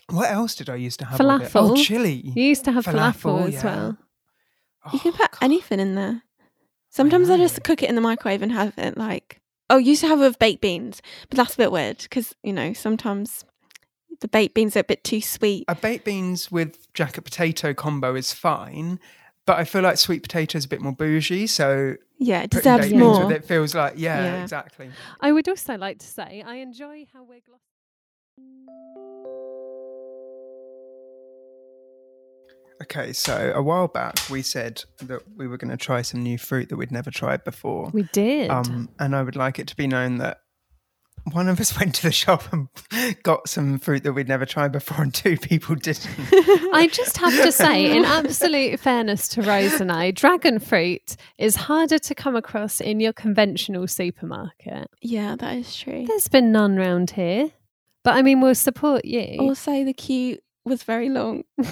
[0.10, 1.20] what else did I used to have?
[1.20, 1.52] with it?
[1.54, 1.70] Falafel.
[1.72, 2.22] Oh, chili.
[2.36, 3.64] You used to have falafel, as yeah.
[3.64, 3.98] well.
[4.92, 6.24] You can oh, put anything in there.
[6.90, 9.40] Sometimes I, just cook it in the microwave and have it like.
[9.70, 12.52] Oh, used to have it with baked beans, but that's a bit weird because you
[12.52, 13.46] know sometimes
[14.20, 15.64] the baked beans are a bit too sweet.
[15.70, 19.00] A baked beans with jacket potato combo is fine,
[19.46, 22.64] but I feel like sweet potato is a bit more bougie, so yeah, it putting
[22.64, 23.28] deserves baked beans more.
[23.28, 24.42] With it feels like yeah, Yeah.
[24.44, 24.92] exactly.
[25.22, 27.62] I would also like to say I enjoy how we're glossy.
[32.84, 36.38] Okay, so a while back we said that we were going to try some new
[36.38, 37.90] fruit that we'd never tried before.
[37.94, 38.50] We did.
[38.50, 40.42] Um, and I would like it to be known that
[41.32, 42.68] one of us went to the shop and
[43.24, 46.10] got some fruit that we'd never tried before, and two people didn't.
[46.74, 51.56] I just have to say, in absolute fairness to Rose and I, dragon fruit is
[51.56, 54.90] harder to come across in your conventional supermarket.
[55.02, 56.06] Yeah, that is true.
[56.08, 57.52] There's been none round here,
[58.04, 59.38] but I mean, we'll support you.
[59.40, 61.44] Also, the queue was very long.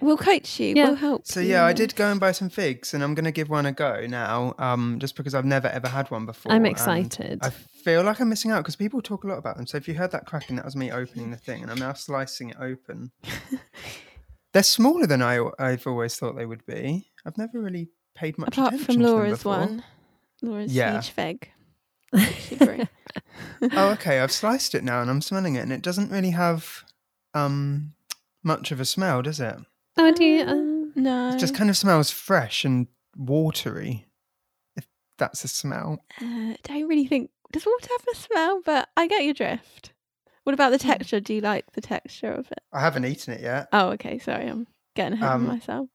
[0.00, 0.74] we'll coach you.
[0.74, 0.86] Yeah.
[0.86, 1.26] We'll help.
[1.26, 1.50] So you.
[1.50, 3.72] yeah, I did go and buy some figs, and I'm going to give one a
[3.72, 6.52] go now, um, just because I've never ever had one before.
[6.52, 7.40] I'm excited.
[7.42, 9.66] I feel like I'm missing out because people talk a lot about them.
[9.66, 11.92] So if you heard that cracking, that was me opening the thing, and I'm now
[11.92, 13.12] slicing it open.
[14.52, 17.10] They're smaller than I, I've always thought they would be.
[17.24, 19.84] I've never really paid much Apart attention from to them Laura's one.
[20.42, 20.94] Laura's Yeah.
[20.94, 21.50] huge fig.
[23.72, 24.20] Oh, okay.
[24.20, 26.84] I've sliced it now, and I'm smelling it, and it doesn't really have
[27.34, 27.92] um
[28.42, 29.56] much of a smell, does it?
[29.96, 30.42] Oh, do you?
[30.44, 31.30] Um, no.
[31.30, 32.86] It just kind of smells fresh and
[33.16, 34.06] watery.
[34.76, 34.86] If
[35.18, 36.04] that's a smell.
[36.20, 37.30] Uh, don't really think.
[37.52, 38.62] Does water have a smell?
[38.64, 39.92] But I get your drift.
[40.44, 40.88] What about the Hmm.
[40.88, 41.20] texture?
[41.20, 42.62] Do you like the texture of it?
[42.72, 43.68] I haven't eaten it yet.
[43.72, 44.18] Oh, okay.
[44.18, 45.88] Sorry, I'm getting ahead Um, of myself.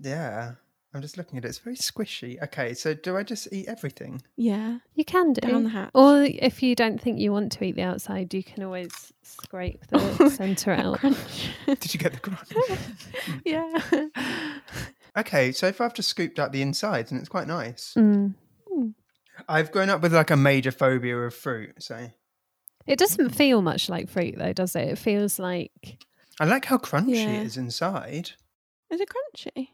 [0.00, 0.54] Yeah.
[0.94, 1.48] I'm just looking at it.
[1.48, 2.42] It's very squishy.
[2.42, 4.22] Okay, so do I just eat everything?
[4.36, 5.40] Yeah, you can do.
[5.46, 5.90] down the hatch.
[5.94, 9.86] Or if you don't think you want to eat the outside, you can always scrape
[9.88, 11.00] the centre out.
[11.00, 11.50] Crunch.
[11.66, 12.48] Did you get the crunch?
[13.44, 13.78] yeah.
[15.16, 17.94] okay, so far I've just scooped out the insides and it's quite nice.
[17.96, 18.34] Mm.
[19.48, 22.10] I've grown up with like a major phobia of fruit, so
[22.86, 24.88] It doesn't feel much like fruit, though, does it?
[24.88, 25.98] It feels like
[26.40, 27.40] I like how crunchy Yeah.
[27.40, 28.30] it is inside.
[28.90, 29.68] Is it crunchy?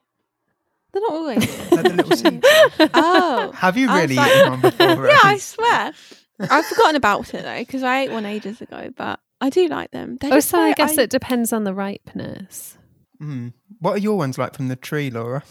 [0.94, 1.70] They're not always.
[1.72, 2.46] Like the little seeds.
[2.94, 5.06] oh, Have you really like- eaten one before?
[5.08, 5.92] yeah, I swear.
[6.40, 9.90] I've forgotten about it though because I ate one ages ago, but I do like
[9.90, 10.16] them.
[10.20, 12.78] They're also, I very- guess it depends on the ripeness.
[13.20, 13.52] Mm.
[13.80, 15.42] What are your ones like from the tree, Laura?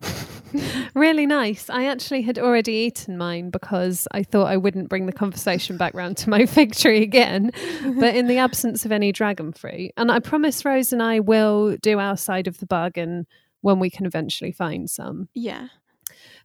[0.94, 1.68] Really nice.
[1.68, 5.92] I actually had already eaten mine because I thought I wouldn't bring the conversation back
[5.92, 7.52] round to my fig tree again.
[7.98, 11.76] but in the absence of any dragon fruit, and I promise Rose and I will
[11.82, 13.26] do our side of the bargain
[13.60, 15.28] when we can eventually find some.
[15.34, 15.68] Yeah.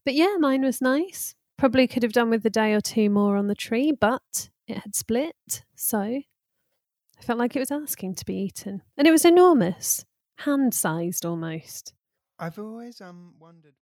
[0.06, 1.36] But yeah, mine was nice.
[1.58, 4.80] Probably could have done with a day or two more on the tree, but it
[4.80, 5.64] had split.
[5.76, 8.82] So I felt like it was asking to be eaten.
[8.98, 10.06] And it was enormous,
[10.40, 11.94] hand sized almost.
[12.40, 13.76] I've always um wondered.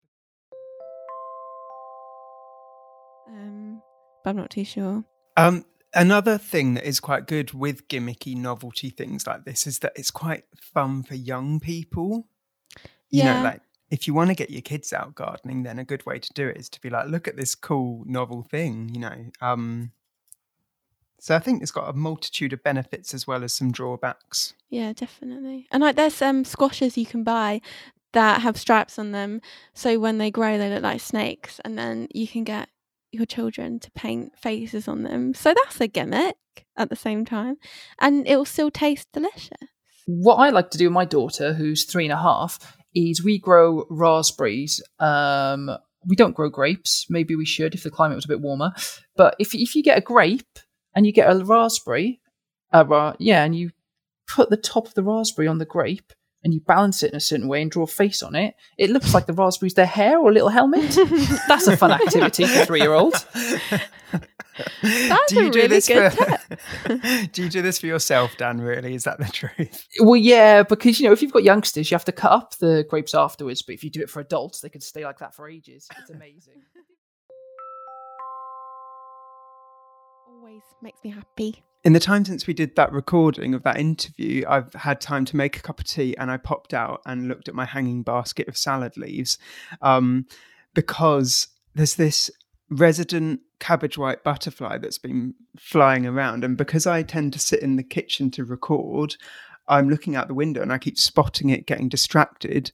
[3.27, 3.81] Um,
[4.23, 5.05] but I'm not too sure.
[5.37, 9.93] Um, another thing that is quite good with gimmicky novelty things like this is that
[9.95, 12.27] it's quite fun for young people.
[13.11, 13.37] You Yeah.
[13.37, 16.17] know, like if you want to get your kids out gardening, then a good way
[16.17, 19.25] to do it is to be like, look at this cool novel thing, you know.
[19.41, 19.91] Um,
[21.19, 24.53] so I think it's got a multitude of benefits as well as some drawbacks.
[24.69, 25.67] Yeah, definitely.
[25.71, 27.61] And like, there's um squashes you can buy
[28.13, 29.41] that have stripes on them,
[29.73, 32.69] so when they grow, they look like snakes, and then you can get
[33.11, 35.33] your children to paint faces on them.
[35.33, 36.35] So that's a gimmick
[36.77, 37.57] at the same time,
[37.99, 39.51] and it will still taste delicious.
[40.07, 43.39] What I like to do with my daughter, who's three and a half, is we
[43.39, 44.81] grow raspberries.
[44.99, 45.71] Um,
[46.05, 47.05] we don't grow grapes.
[47.09, 48.73] Maybe we should if the climate was a bit warmer.
[49.15, 50.59] But if if you get a grape
[50.95, 52.19] and you get a raspberry,
[52.73, 53.71] uh, ra- yeah, and you
[54.27, 56.13] put the top of the raspberry on the grape
[56.43, 58.89] and you balance it in a certain way and draw a face on it, it
[58.89, 60.89] looks like the raspberry's their hair or a little helmet.
[61.47, 63.25] That's a fun activity for three year olds.
[64.81, 66.39] That's do you a do really this good for,
[67.31, 68.59] do you do this for yourself, Dan?
[68.61, 69.87] Really, is that the truth?
[69.99, 72.85] Well, yeah, because you know, if you've got youngsters, you have to cut up the
[72.89, 73.61] grapes afterwards.
[73.61, 75.87] But if you do it for adults, they can stay like that for ages.
[75.97, 76.63] It's amazing.
[80.27, 81.63] Always makes me happy.
[81.83, 85.35] In the time since we did that recording of that interview, I've had time to
[85.35, 88.47] make a cup of tea and I popped out and looked at my hanging basket
[88.47, 89.39] of salad leaves
[89.81, 90.27] um,
[90.75, 92.29] because there's this
[92.69, 96.43] resident cabbage white butterfly that's been flying around.
[96.43, 99.15] And because I tend to sit in the kitchen to record,
[99.69, 102.73] I'm looking out the window and I keep spotting it getting distracted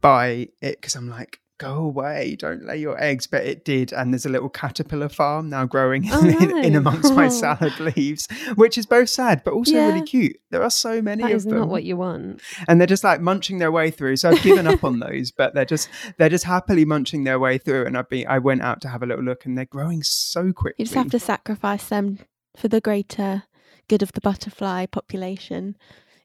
[0.00, 3.26] by it because I'm like, go away, don't lay your eggs.
[3.26, 3.92] But it did.
[3.92, 6.80] And there's a little caterpillar farm now growing Oh, in, in no.
[6.80, 8.26] amongst my salad leaves,
[8.56, 9.88] which is both sad but also Yeah.
[9.88, 10.36] really cute.
[10.50, 11.58] There are so many That of is them.
[11.58, 12.40] not what you want.
[12.68, 14.16] and they're just like munching their way through.
[14.16, 15.88] So I've given up on those, but they're just
[16.18, 17.86] they're just happily munching their way through.
[17.86, 20.52] And I've been I went out to have a little look, and they're growing so
[20.52, 20.76] quickly.
[20.78, 22.18] You just have to sacrifice them
[22.56, 23.44] for the greater
[23.88, 25.76] good of the butterfly population,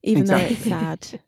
[0.03, 1.21] even though it's sad.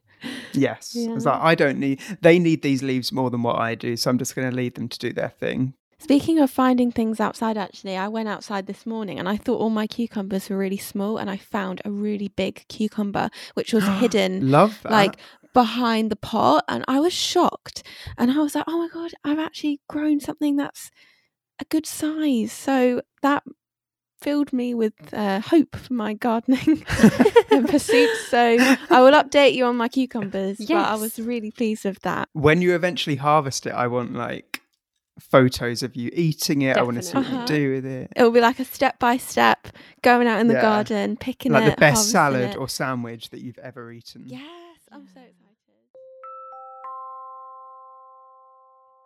[0.54, 0.94] Yes.
[0.96, 1.16] Yeah.
[1.16, 4.10] It's like I don't need they need these leaves more than what I do, so
[4.10, 5.74] I'm just gonna leave them to do their thing.
[6.02, 9.70] Speaking of finding things outside, actually, I went outside this morning and I thought all
[9.70, 14.50] my cucumbers were really small, and I found a really big cucumber which was hidden,
[14.50, 14.92] Love that.
[14.92, 15.18] like
[15.54, 17.84] behind the pot, and I was shocked.
[18.18, 20.90] And I was like, "Oh my god, I've actually grown something that's
[21.60, 23.44] a good size." So that
[24.22, 26.84] filled me with uh, hope for my gardening
[27.68, 28.20] pursuits.
[28.28, 28.40] So
[28.90, 30.58] I will update you on my cucumbers.
[30.58, 32.30] But I was really pleased with that.
[32.34, 34.62] when you eventually harvest it, I want like
[35.20, 36.78] photos of you eating it.
[36.78, 38.12] I want to see what you do with it.
[38.16, 39.68] It will be like a step by step
[40.02, 40.62] going out in the Yeah.
[40.62, 42.58] garden, picking Like it, the best salad it.
[42.58, 44.24] or sandwich that you've ever eaten.
[44.26, 44.42] Yes,
[44.92, 45.36] I'm so excited.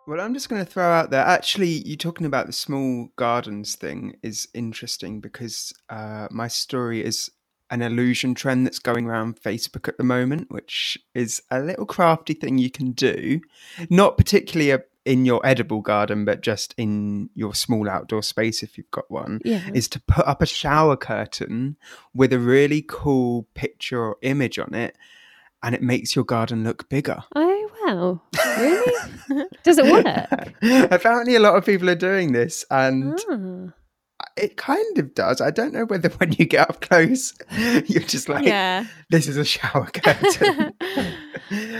[0.06, 1.24] Well, I'm just going to throw out there.
[1.24, 7.30] Actually, you talking about the small gardens thing is interesting because uh, my story is
[7.70, 12.34] an illusion trend that's going around Facebook at the moment, which is a little crafty
[12.34, 13.40] thing you can do,
[13.88, 18.76] not particularly a, in your edible garden, but just in your small outdoor space if
[18.76, 19.40] you've got one.
[19.42, 19.62] Yeah.
[19.72, 21.76] Is to put up a shower curtain
[22.14, 24.96] with a really cool picture or image on it,
[25.62, 27.24] and it makes your garden look bigger.
[27.34, 28.20] Oh wow!
[28.58, 29.44] Really?
[29.62, 30.54] Does it work?
[30.92, 33.72] Apparently, a lot of people are doing this, and Ah.
[34.36, 35.40] it kind of does.
[35.40, 37.32] I don't know whether when you get up close,
[37.86, 38.84] you're just like, Yeah.
[39.10, 40.72] this is a shower curtain.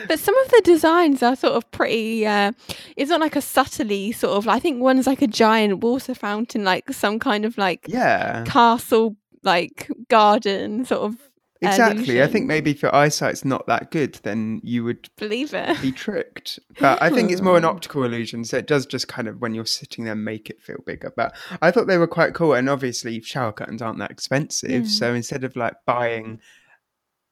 [0.09, 2.27] But some of the designs are sort of pretty.
[2.27, 2.53] Uh,
[2.97, 4.49] it's not like a subtly sort of.
[4.49, 9.17] I think one's like a giant water fountain, like some kind of like yeah, castle,
[9.43, 11.17] like garden sort of.
[11.67, 12.23] Exactly.
[12.23, 15.81] I think maybe if your eyesight's not that good, then you would believe it.
[15.81, 16.59] be tricked.
[16.81, 19.55] But I think it's more an optical illusion, so it does just kind of when
[19.55, 21.13] you're sitting there make it feel bigger.
[21.17, 24.85] But I thought they were quite cool, and obviously shower curtains aren't that expensive, Yeah.
[24.85, 25.17] so mm.
[25.17, 26.41] instead of like buying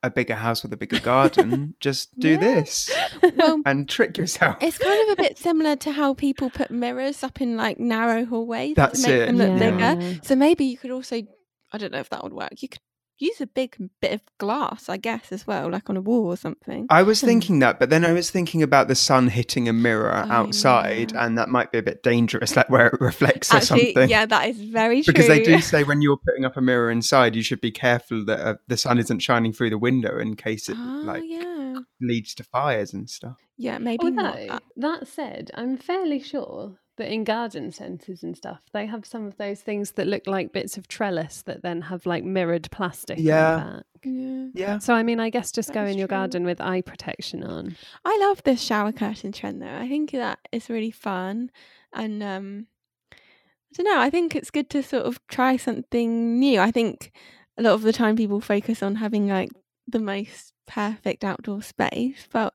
[0.02, 2.90] a bigger house with a bigger garden, just do this
[3.36, 4.56] Well, and trick yourself.
[4.60, 8.24] It's kind of a bit similar to how people put mirrors up in like narrow
[8.24, 9.94] hallways That's to make it, them look yeah.
[9.94, 10.20] bigger.
[10.24, 11.22] So maybe you could also,
[11.72, 12.60] I don't know if that would work.
[12.62, 12.80] You could
[13.22, 16.36] use a big bit of glass, I guess, as well, like on a wall or
[16.36, 16.86] something.
[16.90, 17.26] I was hmm.
[17.28, 21.12] thinking that, but then I was thinking about the sun hitting a mirror Oh, outside,
[21.14, 24.08] and that might be a bit dangerous, like where it reflects or something.
[24.08, 25.12] yeah, that is very true.
[25.12, 28.24] because they do say when you're putting up a mirror inside, you should be careful
[28.26, 31.76] that uh, the sun isn't shining through the window in case it Oh, like yeah.
[32.00, 33.36] leads to fires and stuff.
[33.56, 34.04] Yeah, maybe.
[34.04, 34.62] Although that.
[34.76, 39.36] that said, I'm fairly sure that in garden centres and stuff, they have some of
[39.38, 43.18] those things that look like bits of trellis that then have like mirrored plastic.
[43.18, 43.56] on the Yeah.
[43.56, 43.84] back.
[44.04, 44.46] Yeah.
[44.52, 44.78] Yeah.
[44.78, 46.16] So I mean, I guess just That go in your true.
[46.16, 47.76] garden with eye protection on.
[48.04, 49.74] I love this shower curtain trend though.
[49.74, 51.50] I think that is really fun
[51.94, 52.66] and um
[53.12, 53.16] I
[53.74, 56.60] don't know, I think it's good to sort of try something new.
[56.60, 57.10] I think
[57.56, 59.50] a lot of the time people focus on having like
[59.88, 62.52] the most perfect outdoor space, but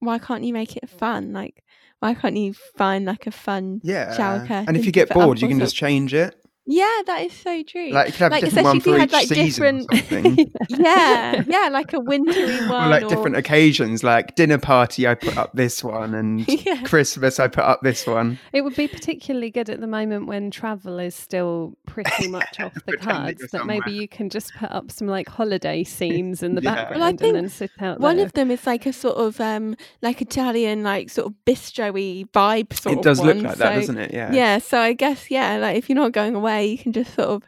[0.00, 1.32] why can't you make it fun?
[1.32, 1.62] Like
[2.00, 4.14] why can't you find like a fun Yeah.
[4.16, 4.64] shower curtain?
[4.68, 6.34] and if you get bored, you can just change it.
[6.68, 7.90] Yeah, that is so true.
[7.90, 9.78] Like you could have a different especially one if you for had each like season
[9.78, 10.52] different something.
[10.68, 15.14] Yeah, yeah, like a wintry one or like or- different occasions, like dinner party, I
[15.14, 16.82] put up this one, and Yeah.
[16.82, 18.38] Christmas, I put up this one.
[18.52, 22.74] It would be particularly good at the moment when travel is still pretty much off
[22.74, 23.50] the Pretend that cards.
[23.52, 26.74] That maybe you can just put up some like holiday scenes in the Yeah.
[26.74, 28.26] background Well, I and then sit out One there.
[28.26, 32.72] of them is like a sort of um like Italian like sort of bistro-y vibe
[32.74, 33.44] sort It of does look one.
[33.44, 34.12] like that, doesn't it?
[34.12, 34.32] Yeah.
[34.32, 37.28] Yeah, so I guess yeah, like if you're not going away, you can just sort
[37.28, 37.42] of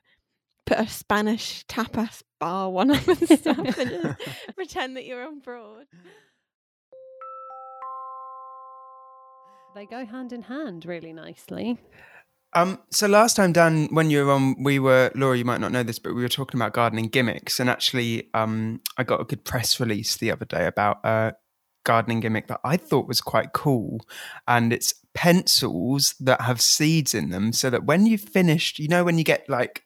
[0.66, 4.18] put a Spanish tapas bar one up and stuff and just
[4.54, 5.86] pretend that you're on abroad.
[9.74, 11.78] They go hand in hand really nicely.
[12.54, 15.36] Um, so last time, Dan, when you were on, we were Laura.
[15.36, 18.80] You might not know this, but we were talking about gardening gimmicks, and actually, um,
[18.96, 21.34] I got a good press release the other day about a
[21.84, 24.00] gardening gimmick that I thought was quite cool,
[24.46, 29.04] and it's pencils that have seeds in them, so that when you've finished, you know,
[29.04, 29.84] when you get like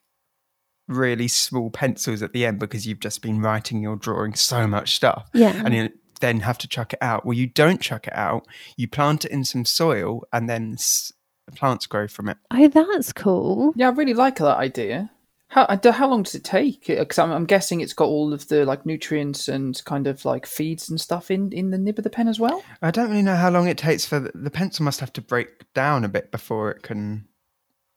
[0.88, 4.94] really small pencils at the end because you've just been writing your drawing so much
[4.94, 5.62] stuff, Yeah.
[5.64, 5.88] and you
[6.20, 7.24] then have to chuck it out.
[7.24, 8.46] Well, you don't chuck it out.
[8.76, 11.12] You plant it in some soil, and then s-
[11.54, 12.38] plants grow from it.
[12.50, 13.72] Oh, that's cool.
[13.76, 15.10] Yeah, I really like that idea.
[15.52, 16.88] How uh, how long does it take?
[16.88, 20.24] Uh, because I'm, I'm guessing it's got all of the like nutrients and kind of
[20.24, 22.64] like feeds and stuff in in the nib of the pen as well.
[22.80, 25.20] I don't really know how long it takes for the, the pencil must have to
[25.20, 27.28] break down a bit before it can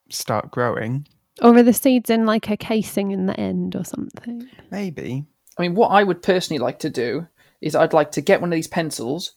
[0.10, 1.08] start growing.
[1.41, 4.49] Or are the seeds in like a casing in the end or something?
[4.70, 5.26] Maybe.
[5.58, 7.26] I mean, what I would personally like to do
[7.62, 9.32] is I'd like to get one of these pencils,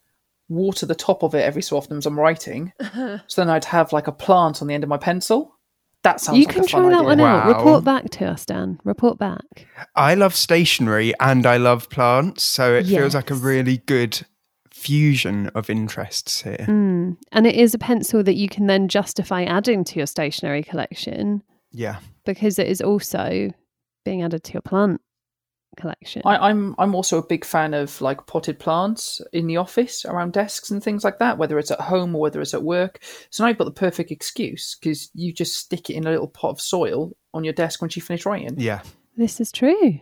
[0.49, 2.73] water the top of it every so often as I'm writing.
[2.81, 5.58] so then I'd have like a plant on the end of my pencil.
[6.05, 7.05] That sounds You like can a fun try that idea.
[7.09, 7.47] one out.
[7.49, 8.79] Report back to us, Dan.
[8.85, 9.67] Report back.
[9.97, 14.25] I love stationery and I love plants, so it feels like a really good
[14.71, 16.65] fusion of interests here.
[16.69, 17.17] Mm.
[17.33, 21.43] And it is a pencil that you can then justify adding to your stationery collection
[21.73, 21.97] Yeah.
[22.25, 23.51] because it is also
[24.05, 25.01] being added to your plant
[25.79, 26.23] collection.
[26.25, 30.35] I, I'm I'm also a big fan of like potted plants in the office around
[30.35, 33.01] desks and things like that, whether it's at home or whether it's at work.
[33.31, 36.29] So now you've got the perfect excuse because you just stick it in a little
[36.29, 38.55] pot of soil on your desk once you finish writing.
[38.59, 38.83] Yeah.
[39.17, 39.99] This is true.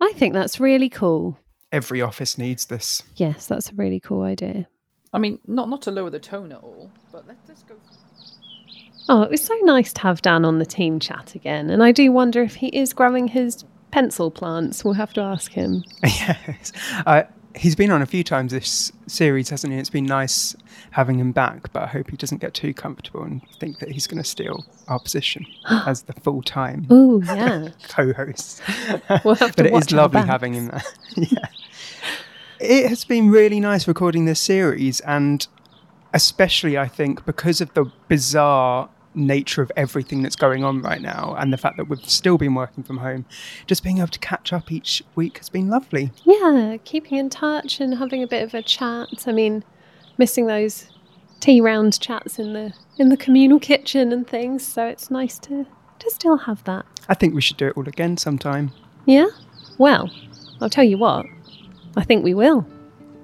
[0.00, 1.38] I think that's really cool.
[1.72, 3.02] Every office needs this.
[3.16, 4.68] Yes, that's a really cool idea.
[5.12, 7.74] I mean, not not to lower the tone at all, but let, let's go.
[9.08, 11.70] Oh, it was so nice to have Dan on the team chat again.
[11.70, 14.84] And I do wonder if he is growing his pencil plants.
[14.84, 15.84] We'll have to ask him.
[16.02, 16.72] yes.
[17.06, 17.24] Uh,
[17.54, 19.78] he's been on a few times this series, hasn't he?
[19.78, 20.54] It's been nice
[20.90, 24.06] having him back, but I hope he doesn't get too comfortable and think that he's
[24.06, 27.68] going to steal our position as the full time Ooh, yeah.
[27.88, 28.62] co host.
[29.24, 30.28] We'll but it is lovely backs.
[30.28, 30.82] having him there.
[31.16, 31.48] yeah.
[32.58, 35.46] It has been really nice recording this series, and
[36.14, 41.34] especially, I think, because of the bizarre nature of everything that's going on right now
[41.38, 43.24] and the fact that we've still been working from home,
[43.66, 46.12] just being able to catch up each week has been lovely.
[46.24, 49.08] Yeah, keeping in touch and having a bit of a chat.
[49.26, 49.64] I mean,
[50.18, 50.90] missing those
[51.40, 54.64] tea round chats in the in the communal kitchen and things.
[54.66, 55.66] So it's nice to
[55.98, 56.84] to still have that.
[57.08, 58.72] I think we should do it all again sometime.
[59.06, 59.26] Yeah.
[59.78, 60.10] Well,
[60.60, 61.26] I'll tell you what.
[61.96, 62.66] I think we will.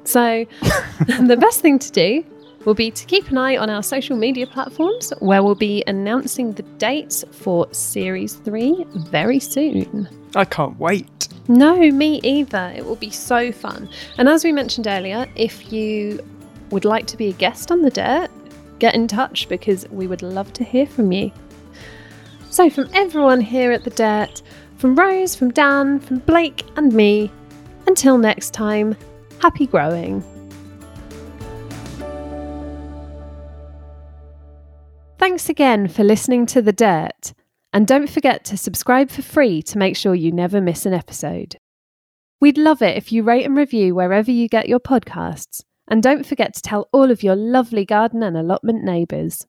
[0.05, 0.47] So
[1.07, 2.25] the best thing to do
[2.65, 6.53] will be to keep an eye on our social media platforms where we'll be announcing
[6.53, 10.09] the dates for series 3 very soon.
[10.35, 11.29] I can't wait.
[11.49, 12.73] No, me either.
[12.77, 13.89] It will be so fun.
[14.19, 16.21] And as we mentioned earlier, if you
[16.71, 18.31] would like to be a guest on the Dirt,
[18.79, 21.33] get in touch because we would love to hear from you.
[22.51, 24.43] So, from everyone here at the Dirt,
[24.77, 27.31] from Rose, from Dan, from Blake, and me,
[27.87, 28.97] until next time,
[29.41, 30.23] happy growing.
[35.23, 37.33] Thanks again for listening to The Dirt.
[37.73, 41.59] And don't forget to subscribe for free to make sure you never miss an episode.
[42.41, 45.63] We'd love it if you rate and review wherever you get your podcasts.
[45.87, 49.47] And don't forget to tell all of your lovely garden and allotment neighbours.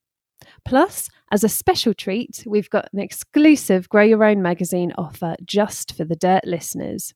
[0.63, 5.97] Plus, as a special treat, we've got an exclusive Grow Your Own magazine offer just
[5.97, 7.15] for the Dirt listeners.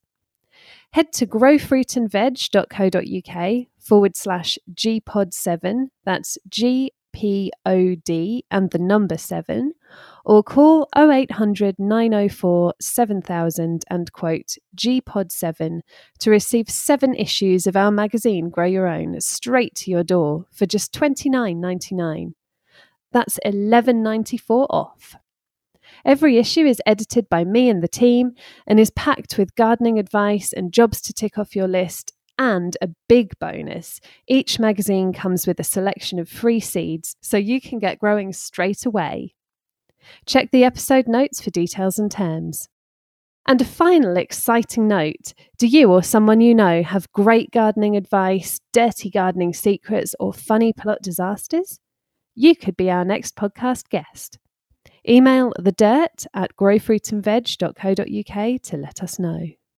[0.93, 9.73] Head to growfruitandveg.co.uk forward slash GPOD7, that's G P O D and the number 7,
[10.23, 15.79] or call 0800 904 7000 and quote GPOD7
[16.19, 20.67] to receive seven issues of our magazine Grow Your Own straight to your door for
[20.67, 22.33] just $29.99.
[23.11, 25.15] That's $11.94 off.
[26.05, 28.33] Every issue is edited by me and the team
[28.67, 32.13] and is packed with gardening advice and jobs to tick off your list.
[32.37, 37.59] And a big bonus each magazine comes with a selection of free seeds so you
[37.59, 39.33] can get growing straight away.
[40.25, 42.69] Check the episode notes for details and terms.
[43.47, 48.59] And a final exciting note do you or someone you know have great gardening advice,
[48.73, 51.79] dirty gardening secrets, or funny plot disasters?
[52.35, 54.37] You could be our next podcast guest.
[55.07, 59.47] Email the dirt at growfruitandveg.co.uk to let us know.